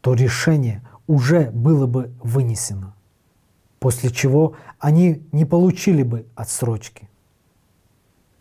то 0.00 0.14
решение 0.14 0.82
уже 1.06 1.50
было 1.50 1.86
бы 1.86 2.12
вынесено, 2.22 2.94
после 3.78 4.10
чего 4.10 4.54
они 4.78 5.22
не 5.32 5.44
получили 5.44 6.02
бы 6.02 6.26
отсрочки. 6.34 7.08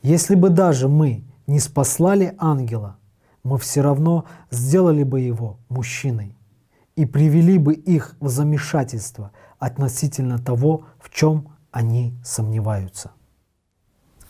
Если 0.02 0.36
бы 0.36 0.50
даже 0.50 0.88
мы 0.88 1.24
не 1.48 1.60
спаслали 1.60 2.36
ангела, 2.38 2.98
мы 3.44 3.58
все 3.58 3.82
равно 3.82 4.26
сделали 4.52 5.04
бы 5.04 5.20
его 5.20 5.58
мужчиной 5.70 6.36
и 6.96 7.06
привели 7.06 7.58
бы 7.58 7.74
их 7.74 8.16
в 8.20 8.30
замешательство 8.30 9.32
относительно 9.60 10.40
того, 10.40 10.86
в 11.00 11.10
чем 11.10 11.50
они 11.72 12.14
сомневаются. 12.24 13.12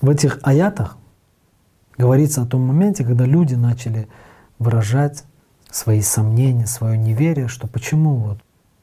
В 0.01 0.09
этих 0.09 0.39
аятах 0.43 0.97
говорится 1.97 2.41
о 2.41 2.45
том 2.45 2.61
моменте, 2.61 3.03
когда 3.03 3.25
люди 3.25 3.55
начали 3.55 4.07
выражать 4.59 5.25
свои 5.69 6.01
сомнения, 6.01 6.67
свое 6.67 6.97
неверие, 6.97 7.47
что 7.47 7.67
почему 7.67 8.15
вот 8.15 8.39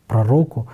пророку 0.07 0.69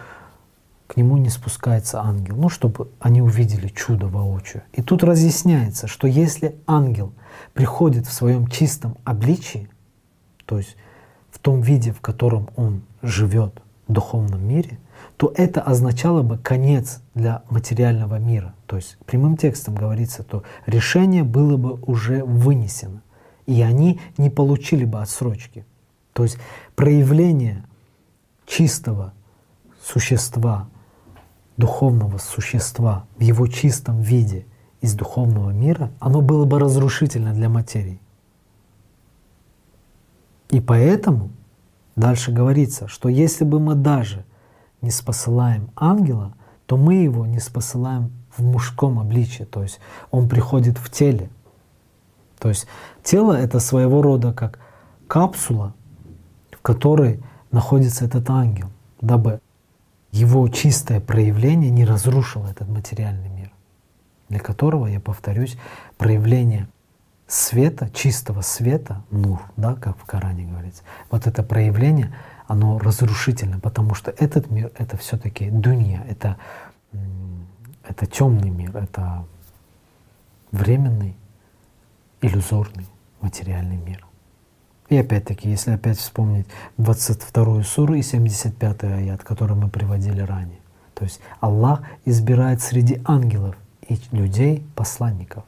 к 0.86 0.96
нему 0.96 1.16
не 1.16 1.30
спускается 1.30 2.00
ангел, 2.00 2.36
ну, 2.36 2.48
чтобы 2.48 2.90
они 3.00 3.20
увидели 3.20 3.68
чудо 3.68 4.06
воочию. 4.06 4.62
И 4.72 4.82
тут 4.82 5.02
разъясняется, 5.02 5.86
что 5.86 6.06
если 6.06 6.56
ангел 6.66 7.12
приходит 7.54 8.06
в 8.06 8.12
своем 8.12 8.46
чистом 8.46 8.96
обличии, 9.04 9.68
то 10.44 10.58
есть 10.58 10.76
в 11.30 11.38
том 11.38 11.60
виде, 11.60 11.92
в 11.92 12.00
котором 12.00 12.48
он 12.56 12.82
живет 13.02 13.60
в 13.88 13.92
духовном 13.92 14.46
мире, 14.46 14.78
то 15.16 15.32
это 15.36 15.60
означало 15.60 16.22
бы 16.22 16.38
конец 16.38 17.00
для 17.14 17.42
материального 17.50 18.18
мира. 18.18 18.54
То 18.66 18.76
есть 18.76 18.96
прямым 19.06 19.36
текстом 19.36 19.74
говорится, 19.74 20.22
то 20.22 20.44
решение 20.66 21.24
было 21.24 21.56
бы 21.56 21.74
уже 21.82 22.24
вынесено, 22.24 23.02
и 23.46 23.60
они 23.62 24.00
не 24.18 24.30
получили 24.30 24.84
бы 24.84 25.00
отсрочки. 25.00 25.64
То 26.12 26.22
есть 26.22 26.38
проявление 26.74 27.64
чистого 28.46 29.12
существа, 29.82 30.68
духовного 31.56 32.18
существа 32.18 33.06
в 33.16 33.22
его 33.22 33.46
чистом 33.46 34.00
виде 34.00 34.46
из 34.80 34.94
духовного 34.94 35.50
мира, 35.50 35.90
оно 36.00 36.20
было 36.20 36.44
бы 36.44 36.58
разрушительно 36.58 37.32
для 37.32 37.48
материи. 37.48 38.00
И 40.50 40.60
поэтому 40.60 41.30
дальше 41.96 42.30
говорится, 42.30 42.88
что 42.88 43.08
если 43.08 43.44
бы 43.44 43.58
мы 43.58 43.74
даже 43.74 44.24
не 44.82 44.90
спосылаем 44.90 45.70
ангела, 45.74 46.34
то 46.66 46.76
мы 46.76 46.94
его 46.94 47.26
не 47.26 47.40
спосылаем 47.40 48.12
в 48.36 48.42
мужском 48.44 48.98
обличии, 48.98 49.44
то 49.44 49.62
есть 49.62 49.80
он 50.10 50.28
приходит 50.28 50.78
в 50.78 50.90
теле. 50.90 51.30
То 52.38 52.50
есть 52.50 52.66
тело— 53.02 53.32
это 53.38 53.60
своего 53.60 54.02
рода 54.02 54.32
как 54.32 54.58
капсула, 55.08 55.74
которой 56.60 57.22
находится 57.50 58.04
этот 58.04 58.28
ангел, 58.28 58.68
дабы 59.00 59.40
его 60.16 60.48
чистое 60.48 61.00
проявление 61.00 61.70
не 61.70 61.84
разрушило 61.84 62.48
этот 62.48 62.68
материальный 62.68 63.28
мир, 63.28 63.50
для 64.28 64.38
которого, 64.38 64.86
я 64.86 64.98
повторюсь, 64.98 65.58
проявление 65.98 66.68
света, 67.26 67.90
чистого 67.90 68.40
света, 68.40 69.02
нур, 69.10 69.42
да, 69.56 69.74
как 69.74 69.98
в 69.98 70.04
Коране 70.04 70.46
говорится, 70.46 70.82
вот 71.10 71.26
это 71.26 71.42
проявление, 71.42 72.14
оно 72.46 72.78
разрушительно, 72.78 73.60
потому 73.60 73.94
что 73.94 74.10
этот 74.10 74.50
мир— 74.50 74.72
это 74.78 74.96
все 74.96 75.18
таки 75.18 75.50
дунья, 75.50 76.02
это, 76.08 76.38
это 77.86 78.06
темный 78.06 78.50
мир, 78.50 78.74
это 78.74 79.26
временный, 80.50 81.14
иллюзорный 82.22 82.86
материальный 83.20 83.76
мир. 83.76 84.06
И 84.88 84.96
опять-таки, 84.96 85.50
если 85.50 85.72
опять 85.72 85.98
вспомнить 85.98 86.46
22 86.78 87.64
суру 87.64 87.94
и 87.94 88.02
75 88.02 88.84
аят, 88.84 89.24
который 89.24 89.56
мы 89.56 89.68
приводили 89.68 90.20
ранее. 90.20 90.60
То 90.94 91.04
есть 91.04 91.20
Аллах 91.40 91.82
избирает 92.04 92.62
среди 92.62 93.02
ангелов 93.04 93.56
и 93.88 93.98
людей 94.12 94.64
посланников. 94.76 95.44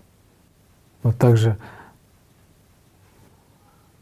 Вот 1.03 1.17
также 1.19 1.57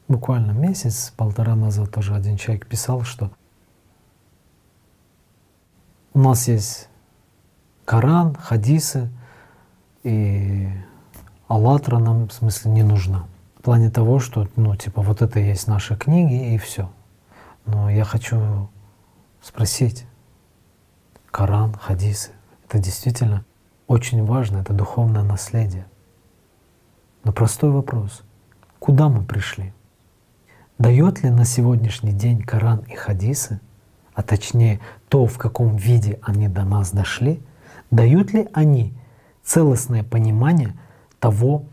буквально 0.08 0.52
месяц, 0.52 1.12
полтора 1.16 1.54
назад 1.54 1.90
тоже 1.90 2.14
один 2.14 2.36
человек 2.36 2.66
писал, 2.66 3.02
что 3.02 3.30
у 6.14 6.18
нас 6.18 6.48
есть 6.48 6.88
Коран, 7.84 8.34
хадисы, 8.34 9.10
и 10.02 10.68
Аллатра 11.46 11.98
нам 11.98 12.28
в 12.28 12.32
смысле 12.32 12.70
не 12.70 12.82
нужна 12.82 13.26
плане 13.66 13.90
того, 13.90 14.20
что, 14.20 14.46
ну, 14.54 14.76
типа, 14.76 15.02
вот 15.02 15.22
это 15.22 15.40
есть 15.40 15.66
наши 15.66 15.96
книги 15.96 16.54
и 16.54 16.56
все. 16.56 16.88
Но 17.64 17.90
я 17.90 18.04
хочу 18.04 18.68
спросить, 19.42 20.06
Коран, 21.32 21.74
хадисы, 21.74 22.30
это 22.64 22.78
действительно 22.78 23.44
очень 23.88 24.24
важно, 24.24 24.58
это 24.58 24.72
духовное 24.72 25.24
наследие. 25.24 25.84
Но 27.24 27.32
простой 27.32 27.72
вопрос, 27.72 28.22
куда 28.78 29.08
мы 29.08 29.24
пришли? 29.24 29.72
Дает 30.78 31.24
ли 31.24 31.30
на 31.30 31.44
сегодняшний 31.44 32.12
день 32.12 32.42
Коран 32.42 32.84
и 32.86 32.94
хадисы, 32.94 33.58
а 34.14 34.22
точнее 34.22 34.78
то, 35.08 35.26
в 35.26 35.38
каком 35.38 35.74
виде 35.74 36.20
они 36.22 36.46
до 36.46 36.62
нас 36.62 36.92
дошли, 36.92 37.42
дают 37.90 38.32
ли 38.32 38.46
они 38.52 38.94
целостное 39.42 40.04
понимание 40.04 40.72
того, 41.18 41.64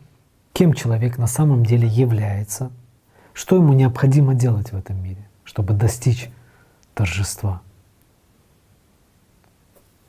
кем 0.54 0.74
человек 0.74 1.18
на 1.18 1.28
самом 1.28 1.66
деле 1.66 1.88
является, 1.88 2.72
что 3.34 3.56
ему 3.56 3.74
необходимо 3.74 4.36
делать 4.36 4.72
в 4.72 4.78
этом 4.78 5.02
мире, 5.04 5.28
чтобы 5.44 5.74
достичь 5.74 6.30
торжества. 6.94 7.62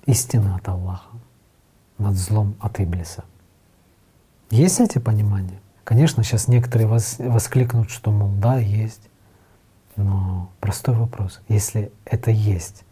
Истина 0.06 0.56
от 0.56 0.68
Аллаха 0.68 1.16
над 1.96 2.14
злом 2.14 2.56
от 2.60 2.78
Иблиса. 2.80 3.24
Есть 4.50 4.80
эти 4.80 4.98
понимания? 4.98 5.60
Конечно, 5.84 6.22
сейчас 6.22 6.48
некоторые 6.48 6.88
воскликнут, 6.88 7.90
что, 7.90 8.10
мол, 8.10 8.30
да, 8.38 8.58
есть. 8.58 9.08
Но 9.96 10.50
простой 10.60 10.94
вопрос. 10.94 11.40
Если 11.48 11.92
это 12.04 12.30
есть, 12.30 12.84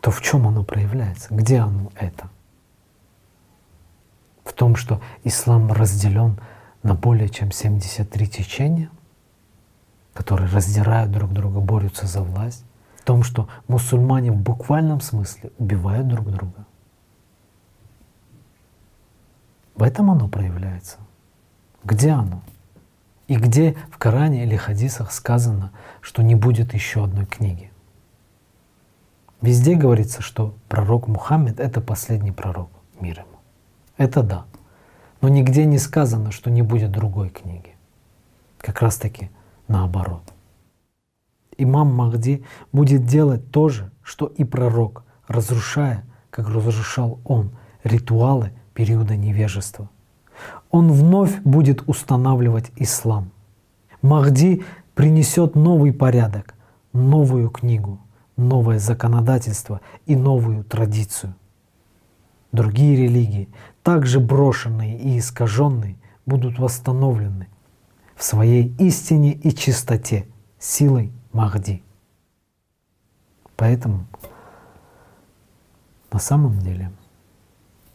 то 0.00 0.10
в 0.10 0.20
чем 0.20 0.46
оно 0.46 0.64
проявляется? 0.64 1.34
Где 1.34 1.58
оно 1.58 1.90
это? 1.94 2.28
В 4.44 4.52
том, 4.52 4.76
что 4.76 5.00
ислам 5.24 5.72
разделен 5.72 6.38
на 6.82 6.94
более 6.94 7.28
чем 7.28 7.50
73 7.50 8.26
течения? 8.28 8.90
которые 10.14 10.48
раздирают 10.48 11.10
друг 11.10 11.32
друга, 11.32 11.60
борются 11.60 12.06
за 12.06 12.22
власть, 12.22 12.64
в 12.96 13.04
том, 13.04 13.22
что 13.22 13.48
мусульмане 13.68 14.30
в 14.30 14.36
буквальном 14.36 15.00
смысле 15.00 15.50
убивают 15.58 16.08
друг 16.08 16.30
друга. 16.30 16.64
В 19.74 19.82
этом 19.82 20.10
оно 20.10 20.28
проявляется. 20.28 20.98
Где 21.82 22.12
оно? 22.12 22.42
И 23.26 23.36
где 23.36 23.76
в 23.90 23.98
Коране 23.98 24.44
или 24.44 24.56
хадисах 24.56 25.10
сказано, 25.10 25.72
что 26.00 26.22
не 26.22 26.34
будет 26.34 26.72
еще 26.72 27.04
одной 27.04 27.26
книги? 27.26 27.72
Везде 29.42 29.74
говорится, 29.74 30.22
что 30.22 30.54
пророк 30.68 31.08
Мухаммед— 31.08 31.58
это 31.60 31.80
последний 31.80 32.32
пророк 32.32 32.70
мира. 33.00 33.26
Это 33.96 34.22
да. 34.22 34.46
Но 35.20 35.28
нигде 35.28 35.64
не 35.64 35.78
сказано, 35.78 36.30
что 36.30 36.50
не 36.50 36.62
будет 36.62 36.90
другой 36.90 37.30
книги. 37.30 37.74
Как 38.58 38.82
раз 38.82 38.96
таки 38.96 39.30
наоборот. 39.68 40.22
Имам 41.56 41.94
Махди 41.94 42.44
будет 42.72 43.06
делать 43.06 43.50
то 43.50 43.68
же, 43.68 43.90
что 44.02 44.26
и 44.26 44.44
пророк, 44.44 45.04
разрушая, 45.28 46.04
как 46.30 46.48
разрушал 46.48 47.20
он, 47.24 47.52
ритуалы 47.84 48.52
периода 48.74 49.16
невежества. 49.16 49.88
Он 50.70 50.90
вновь 50.90 51.40
будет 51.42 51.88
устанавливать 51.88 52.72
ислам. 52.76 53.30
Махди 54.02 54.64
принесет 54.94 55.54
новый 55.54 55.92
порядок, 55.92 56.54
новую 56.92 57.50
книгу, 57.50 58.00
новое 58.36 58.78
законодательство 58.78 59.80
и 60.06 60.16
новую 60.16 60.64
традицию. 60.64 61.34
Другие 62.52 62.96
религии, 62.96 63.48
также 63.84 64.18
брошенные 64.18 64.98
и 64.98 65.18
искаженные, 65.18 65.96
будут 66.26 66.58
восстановлены 66.58 67.48
в 68.16 68.24
своей 68.24 68.74
истине 68.78 69.34
и 69.34 69.54
чистоте 69.54 70.26
силой 70.58 71.12
Махди. 71.32 71.82
Поэтому 73.56 74.06
на 76.10 76.18
самом 76.18 76.58
деле 76.60 76.90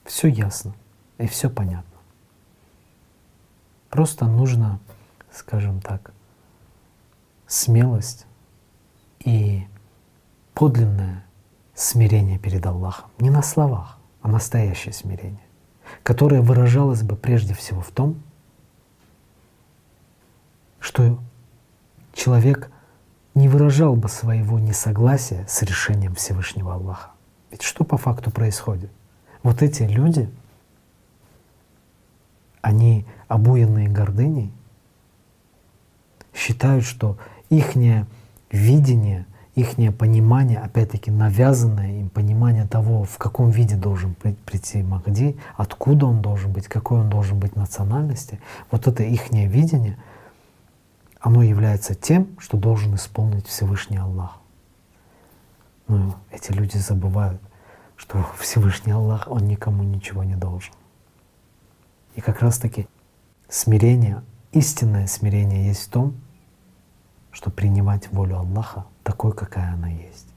все 0.06 0.28
ясно 0.28 0.76
и 1.18 1.26
все 1.26 1.50
понятно. 1.50 1.98
Просто 3.90 4.26
нужно, 4.26 4.80
скажем 5.32 5.82
так, 5.82 6.14
смелость 7.48 8.28
и 9.26 9.66
подлинное 10.54 11.26
смирение 11.74 12.38
перед 12.38 12.64
Аллахом. 12.68 13.10
Не 13.18 13.32
на 13.32 13.42
словах, 13.42 13.98
а 14.22 14.28
настоящее 14.28 14.94
смирение, 14.94 15.49
которое 16.04 16.42
выражалось 16.42 17.04
бы 17.04 17.16
прежде 17.16 17.54
всего 17.54 17.82
в 17.82 17.92
том, 17.92 18.22
что 20.80 21.20
человек 22.14 22.72
не 23.36 23.48
выражал 23.48 23.96
бы 23.96 24.10
своего 24.10 24.60
несогласия 24.60 25.46
с 25.48 25.62
решением 25.62 26.16
Всевышнего 26.16 26.74
Аллаха. 26.74 27.12
Ведь 27.52 27.62
что 27.62 27.84
по 27.84 27.98
факту 27.98 28.32
происходит? 28.32 28.92
Вот 29.44 29.62
эти 29.62 29.84
люди, 29.84 30.30
они 32.62 33.06
обуянные 33.28 33.88
гордыней, 33.88 34.52
считают, 36.34 36.86
что 36.86 37.18
их 37.50 37.76
видение— 38.52 39.26
их 39.56 39.78
понимание, 39.92 40.60
опять-таки 40.60 41.12
навязанное 41.12 42.00
им 42.00 42.10
понимание 42.10 42.66
того, 42.68 43.04
в 43.04 43.18
каком 43.18 43.50
виде 43.50 43.76
должен 43.76 44.16
прийти 44.16 44.84
Махди, 44.84 45.38
откуда 45.58 46.06
он 46.06 46.22
должен 46.22 46.52
быть, 46.52 46.68
какой 46.68 47.00
он 47.02 47.10
должен 47.10 47.40
быть 47.40 47.56
национальности, 47.56 48.40
вот 48.72 48.88
это 48.88 49.04
их 49.04 49.32
видение, 49.32 49.98
оно 51.20 51.44
является 51.44 51.96
тем, 51.96 52.28
что 52.40 52.58
должен 52.58 52.96
исполнить 52.96 53.48
Всевышний 53.48 53.98
Аллах. 53.98 54.38
Но 55.88 56.16
эти 56.32 56.52
люди 56.52 56.78
забывают, 56.78 57.42
что 57.98 58.26
Всевышний 58.40 58.94
Аллах, 58.94 59.28
Он 59.30 59.46
никому 59.46 59.84
ничего 59.84 60.24
не 60.24 60.36
должен. 60.36 60.74
И 62.16 62.22
как 62.22 62.42
раз-таки 62.42 62.88
смирение, 63.50 64.24
истинное 64.52 65.08
смирение 65.08 65.68
есть 65.68 65.88
в 65.88 65.90
том, 65.90 66.16
что 67.32 67.52
принимать 67.52 68.12
волю 68.12 68.38
Аллаха 68.38 68.86
такой, 69.10 69.34
какая 69.34 69.74
она 69.74 69.88
есть. 69.88 70.28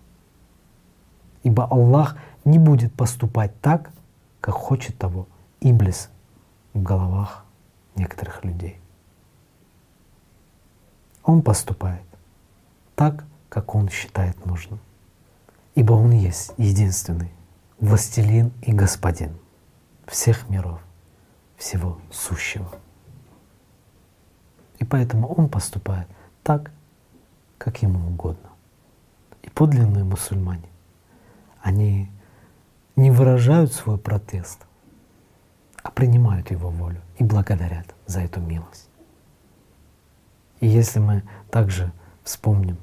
Ибо 1.43 1.67
Аллах 1.67 2.17
не 2.47 2.59
будет 2.59 2.95
поступать 2.95 3.53
так, 3.61 3.91
как 4.41 4.55
хочет 4.55 4.97
того 4.97 5.29
Иблис 5.61 6.09
в 6.73 6.83
головах 6.83 7.45
некоторых 7.97 8.43
людей. 8.45 8.81
Он 11.23 11.43
поступает 11.43 12.07
так, 12.95 13.27
как 13.51 13.75
он 13.75 13.91
считает 13.91 14.47
нужным. 14.47 14.81
Ибо 15.75 15.93
он 15.93 16.13
есть 16.13 16.55
единственный 16.57 17.31
властелин 17.79 18.53
и 18.63 18.73
господин 18.73 19.37
всех 20.07 20.49
миров, 20.49 20.81
всего 21.59 21.99
сущего. 22.11 22.71
И 24.79 24.85
поэтому 24.87 25.29
он 25.29 25.51
поступает 25.51 26.09
так, 26.43 26.71
как 27.59 27.83
ему 27.83 28.09
угодно. 28.09 28.52
И 29.43 29.51
подлинные 29.51 30.05
мусульмане, 30.05 30.69
они 31.61 32.11
не 32.97 33.11
выражают 33.11 33.73
свой 33.73 33.99
протест, 33.99 34.61
а 35.83 35.91
принимают 35.91 36.51
его 36.51 36.71
волю 36.71 37.01
и 37.19 37.25
благодарят 37.25 37.95
за 38.07 38.21
эту 38.21 38.41
милость. 38.41 38.89
И 40.61 40.69
если 40.69 41.01
мы 41.01 41.23
также 41.51 41.93
вспомним, 42.23 42.79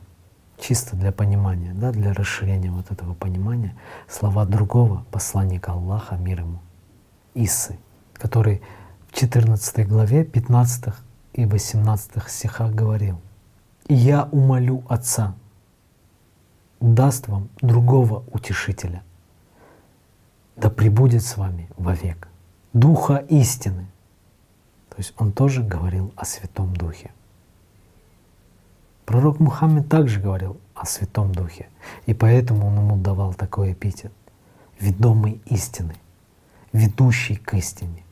чисто 0.59 0.95
для 0.95 1.11
понимания, 1.11 1.73
да, 1.73 1.91
для 1.91 2.13
расширения 2.13 2.71
вот 2.71 2.91
этого 2.91 3.13
понимания, 3.13 3.75
слова 4.07 4.45
другого 4.45 5.05
посланника 5.11 5.71
Аллаха, 5.71 6.15
мир 6.15 6.41
ему, 6.41 6.59
Исы, 7.35 7.77
который 8.13 8.61
в 9.07 9.17
14 9.17 9.87
главе 9.87 10.25
15 10.25 10.93
и 11.33 11.45
18 11.45 12.27
стихах 12.27 12.73
говорил, 12.73 13.21
я 13.87 14.25
умолю 14.31 14.83
Отца, 14.89 15.35
даст 16.79 17.27
вам 17.27 17.49
другого 17.61 18.23
утешителя, 18.31 19.03
да 20.55 20.69
пребудет 20.69 21.23
с 21.23 21.37
вами 21.37 21.69
вовек, 21.77 22.27
Духа 22.73 23.17
истины. 23.29 23.87
То 24.89 24.97
есть 24.97 25.13
он 25.17 25.31
тоже 25.31 25.63
говорил 25.63 26.13
о 26.15 26.25
Святом 26.25 26.75
Духе. 26.75 27.11
Пророк 29.05 29.39
Мухаммед 29.39 29.89
также 29.89 30.19
говорил 30.19 30.57
о 30.75 30.85
Святом 30.85 31.31
Духе, 31.31 31.67
и 32.05 32.13
поэтому 32.13 32.67
он 32.67 32.77
ему 32.77 32.97
давал 32.97 33.33
такой 33.33 33.73
эпитет— 33.73 34.11
ведомый 34.79 35.41
истины, 35.45 35.95
ведущий 36.73 37.35
к 37.35 37.53
истине, 37.55 38.03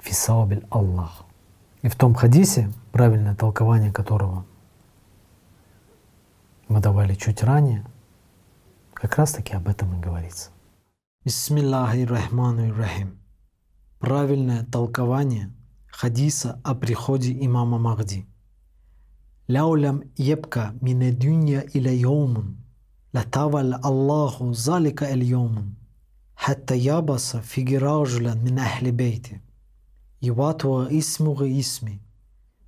фисаубель 0.00 0.66
Аллах. 0.70 1.24
И 1.82 1.88
в 1.88 1.96
том 1.96 2.14
хадисе, 2.14 2.70
правильное 2.92 3.34
толкование 3.34 3.92
которого 3.92 4.44
мы 6.68 6.80
давали 6.80 7.14
чуть 7.14 7.42
ранее, 7.42 7.84
как 9.03 9.15
раз 9.17 9.33
таки 9.33 9.53
об 9.53 9.67
этом 9.67 9.97
и 9.97 10.01
говорится. 10.01 10.51
Бисмиллахи 11.25 12.05
рахману 12.05 12.73
рахим. 12.73 13.19
Правильное 13.99 14.63
толкование 14.65 15.53
хадиса 15.87 16.59
о 16.63 16.75
приходе 16.75 17.33
имама 17.45 17.77
Махди. 17.77 18.25
Ляулям 19.47 20.03
ебка 20.15 20.73
мине 20.81 21.11
дунья 21.11 21.61
иля 21.73 21.91
йомун, 21.91 22.57
латавал 23.13 23.73
Аллаху 23.83 24.53
залика 24.53 25.05
эль 25.05 25.23
йомун, 25.23 25.75
حتى 26.39 26.77
يابس 26.77 27.35
في 27.35 27.77
رجلا 27.77 28.33
من 28.33 28.59
أهل 28.59 28.91
بيتي 28.91 29.39
يواتوا 30.21 30.97
اسمه 30.97 31.59
اسمي 31.59 31.99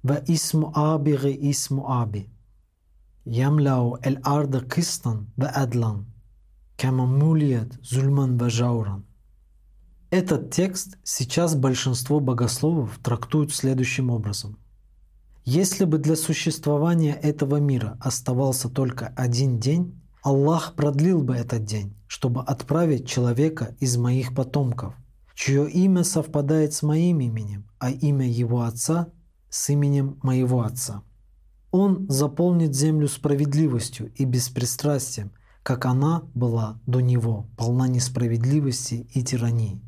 واسم 0.03 0.71
آبغ 0.75 1.35
اسم 1.49 1.79
آبي 1.79 2.29
يملأ 3.25 3.99
الأرض 4.07 4.55
قسطا 4.55 5.25
وعدلا 5.37 6.03
камамулият 6.76 7.78
зульман 7.82 8.36
ва 8.36 8.50
жауран. 8.50 9.06
Этот 10.10 10.50
текст 10.52 10.98
сейчас 11.02 11.54
большинство 11.56 12.20
богословов 12.20 12.98
трактуют 13.02 13.52
следующим 13.52 14.10
образом. 14.10 14.58
Если 15.44 15.84
бы 15.84 15.98
для 15.98 16.16
существования 16.16 17.14
этого 17.14 17.56
мира 17.56 17.96
оставался 18.00 18.68
только 18.68 19.12
один 19.16 19.58
день, 19.58 20.00
Аллах 20.22 20.74
продлил 20.74 21.22
бы 21.22 21.34
этот 21.34 21.64
день, 21.64 21.96
чтобы 22.08 22.42
отправить 22.42 23.08
человека 23.08 23.76
из 23.78 23.96
моих 23.96 24.34
потомков, 24.34 24.94
чье 25.34 25.70
имя 25.70 26.02
совпадает 26.04 26.72
с 26.72 26.82
моим 26.82 27.20
именем, 27.20 27.68
а 27.78 27.90
имя 27.90 28.28
его 28.28 28.62
отца 28.62 29.08
с 29.48 29.70
именем 29.70 30.18
моего 30.22 30.62
отца. 30.62 31.02
Он 31.70 32.06
заполнит 32.08 32.74
землю 32.74 33.08
справедливостью 33.08 34.12
и 34.14 34.24
беспристрастием– 34.24 35.32
как 35.66 35.84
она 35.84 36.22
была 36.32 36.78
до 36.86 37.00
него, 37.00 37.48
полна 37.56 37.88
несправедливости 37.88 39.08
и 39.12 39.24
тирании. 39.24 39.80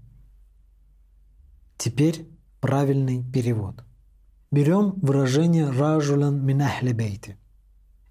Теперь 1.76 2.26
правильный 2.60 3.22
перевод. 3.22 3.84
Берем 4.50 4.94
выражение 5.00 5.70
«ражулян 5.70 6.44
минахлебейти» 6.44 7.36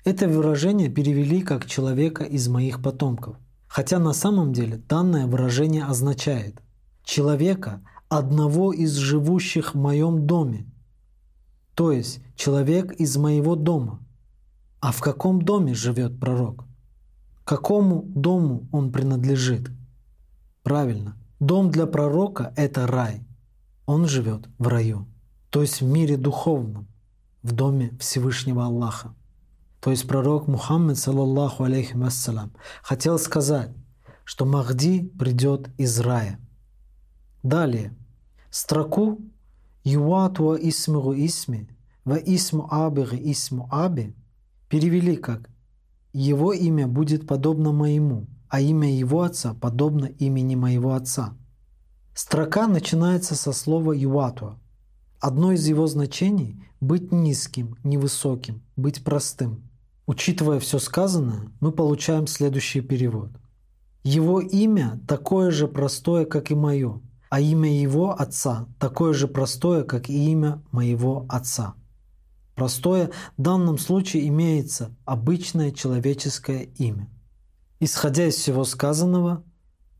Это 0.06 0.30
выражение 0.30 0.88
перевели 0.88 1.42
как 1.42 1.66
«человека 1.66 2.24
из 2.24 2.48
моих 2.48 2.82
потомков». 2.82 3.36
Хотя 3.68 4.00
на 4.00 4.14
самом 4.14 4.54
деле 4.54 4.78
данное 4.78 5.28
выражение 5.28 5.84
означает 5.84 6.62
«человека, 7.04 7.82
одного 8.08 8.72
из 8.72 8.94
живущих 8.94 9.76
в 9.76 9.78
моем 9.78 10.26
доме», 10.26 10.72
то 11.76 11.92
есть 11.92 12.22
человек 12.38 12.94
из 12.94 13.18
моего 13.18 13.58
дома. 13.58 14.00
А 14.80 14.94
в 14.94 15.02
каком 15.02 15.42
доме 15.42 15.74
живет 15.74 16.18
пророк? 16.18 16.67
Какому 17.48 18.04
дому 18.04 18.68
он 18.74 18.92
принадлежит? 18.92 19.72
Правильно, 20.64 21.16
дом 21.40 21.72
для 21.72 21.88
пророка– 21.88 22.52
это 22.58 22.86
рай. 22.88 23.26
Он 23.86 24.06
живет 24.06 24.50
в 24.58 24.68
раю, 24.68 25.08
то 25.50 25.62
есть 25.62 25.80
в 25.80 25.86
мире 25.86 26.18
духовном, 26.18 26.90
в 27.44 27.54
доме 27.54 27.98
Всевышнего 28.02 28.66
Аллаха. 28.66 29.16
То 29.80 29.92
есть 29.92 30.06
пророк 30.10 30.50
Мухаммад, 30.50 30.98
саллаллаху 30.98 31.64
алейхи 31.64 31.96
вассалам, 31.96 32.52
хотел 32.84 33.18
сказать, 33.18 33.72
что 34.26 34.44
Махди 34.44 35.08
придет 35.18 35.70
из 35.78 36.02
рая. 36.02 36.42
Далее, 37.44 37.96
строку 38.50 39.22
«Юатуа 39.86 40.58
исмигу 40.58 41.14
исми, 41.14 41.70
ва 42.04 42.16
исму 42.16 42.68
абиги 42.70 43.32
исму 43.32 43.70
аби» 43.72 44.14
перевели 44.68 45.16
как 45.16 45.50
«Его 46.14 46.54
имя 46.54 46.88
будет 46.88 47.28
подобно 47.28 47.72
моему, 47.72 48.28
а 48.50 48.62
имя 48.62 48.92
его 48.96 49.24
отца 49.24 49.54
подобно 49.54 50.06
имени 50.06 50.56
моего 50.56 50.94
отца». 50.94 51.34
Строка 52.14 52.68
начинается 52.68 53.36
со 53.36 53.54
слова 53.54 53.92
«юатуа». 53.92 54.60
Одно 55.20 55.52
из 55.52 55.68
его 55.68 55.88
значений— 55.88 56.64
быть 56.82 57.12
низким, 57.12 57.76
невысоким, 57.84 58.62
быть 58.76 59.04
простым. 59.04 59.70
Учитывая 60.06 60.60
все 60.60 60.80
сказанное, 60.80 61.52
мы 61.60 61.72
получаем 61.72 62.28
следующий 62.28 62.82
перевод. 62.82 63.30
Его 64.04 64.40
имя 64.40 65.02
такое 65.08 65.52
же 65.52 65.68
простое, 65.68 66.26
как 66.26 66.50
и 66.50 66.56
мое, 66.56 67.02
а 67.30 67.42
имя 67.42 67.70
его 67.70 68.12
отца 68.18 68.68
такое 68.80 69.14
же 69.14 69.28
простое, 69.28 69.84
как 69.84 70.10
и 70.10 70.32
имя 70.32 70.64
моего 70.72 71.26
отца. 71.28 71.76
Простое 72.58 73.12
в 73.38 73.42
данном 73.44 73.78
случае 73.78 74.28
имеется 74.30 74.90
обычное 75.06 75.70
человеческое 75.70 76.64
имя. 76.64 77.08
Исходя 77.80 78.26
из 78.26 78.34
всего 78.34 78.64
сказанного, 78.64 79.44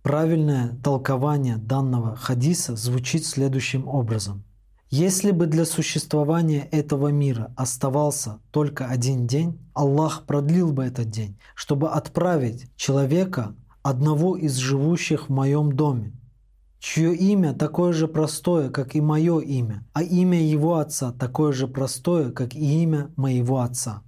правильное 0.02 0.76
толкование 0.84 1.58
данного 1.58 2.16
хадиса 2.16 2.76
звучит 2.76 3.28
следующим 3.28 3.88
образом. 3.88 4.44
Если 4.90 5.30
бы 5.30 5.46
для 5.46 5.66
существования 5.66 6.68
этого 6.72 7.10
мира 7.10 7.54
оставался 7.56 8.40
только 8.50 8.88
один 8.88 9.28
день, 9.28 9.60
Аллах 9.76 10.26
продлил 10.26 10.74
бы 10.74 10.84
этот 10.84 11.12
день, 11.12 11.38
чтобы 11.54 11.92
отправить 11.92 12.72
человека, 12.76 13.56
одного 13.84 14.36
из 14.36 14.56
живущих 14.56 15.30
в 15.30 15.32
моем 15.32 15.74
доме, 15.74 16.14
чье 16.80 17.16
имя 17.16 17.54
такое 17.54 17.94
же 17.94 18.08
простое, 18.08 18.70
как 18.70 18.96
и 18.96 19.02
мое 19.02 19.40
имя, 19.40 19.86
а 19.94 20.04
имя 20.04 20.42
его 20.42 20.76
отца 20.76 21.12
такое 21.12 21.52
же 21.52 21.68
простое, 21.68 22.32
как 22.32 22.56
и 22.56 22.84
имя 22.84 23.12
моего 23.16 23.62
отца. 23.62 24.04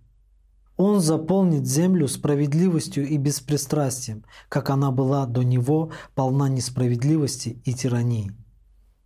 Он 0.77 1.01
заполнит 1.01 1.67
землю 1.67 2.07
справедливостью 2.07 3.05
и 3.05 3.17
беспристрастием, 3.17 4.23
как 4.47 4.69
она 4.69 4.91
была 4.91 5.25
до 5.25 5.43
него 5.43 5.91
полна 6.15 6.47
несправедливости 6.47 7.61
и 7.65 7.73
тирании. 7.73 8.31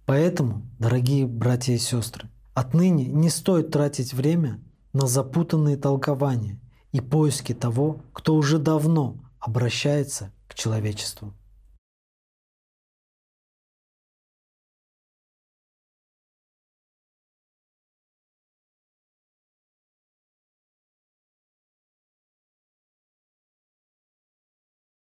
Поэтому, 0.06 0.62
дорогие 0.78 1.26
братья 1.26 1.74
и 1.74 1.80
сестры, 1.80 2.30
отныне 2.54 3.06
не 3.06 3.30
стоит 3.30 3.72
тратить 3.72 4.14
время 4.14 4.60
на 4.92 5.08
запутанные 5.08 5.78
толкования 5.78 6.60
и 6.92 7.02
поиски 7.02 7.54
того, 7.54 8.02
кто 8.14 8.36
уже 8.36 8.60
давно 8.60 9.16
обращается 9.40 10.32
к 10.48 10.54
человечеству. 10.54 11.34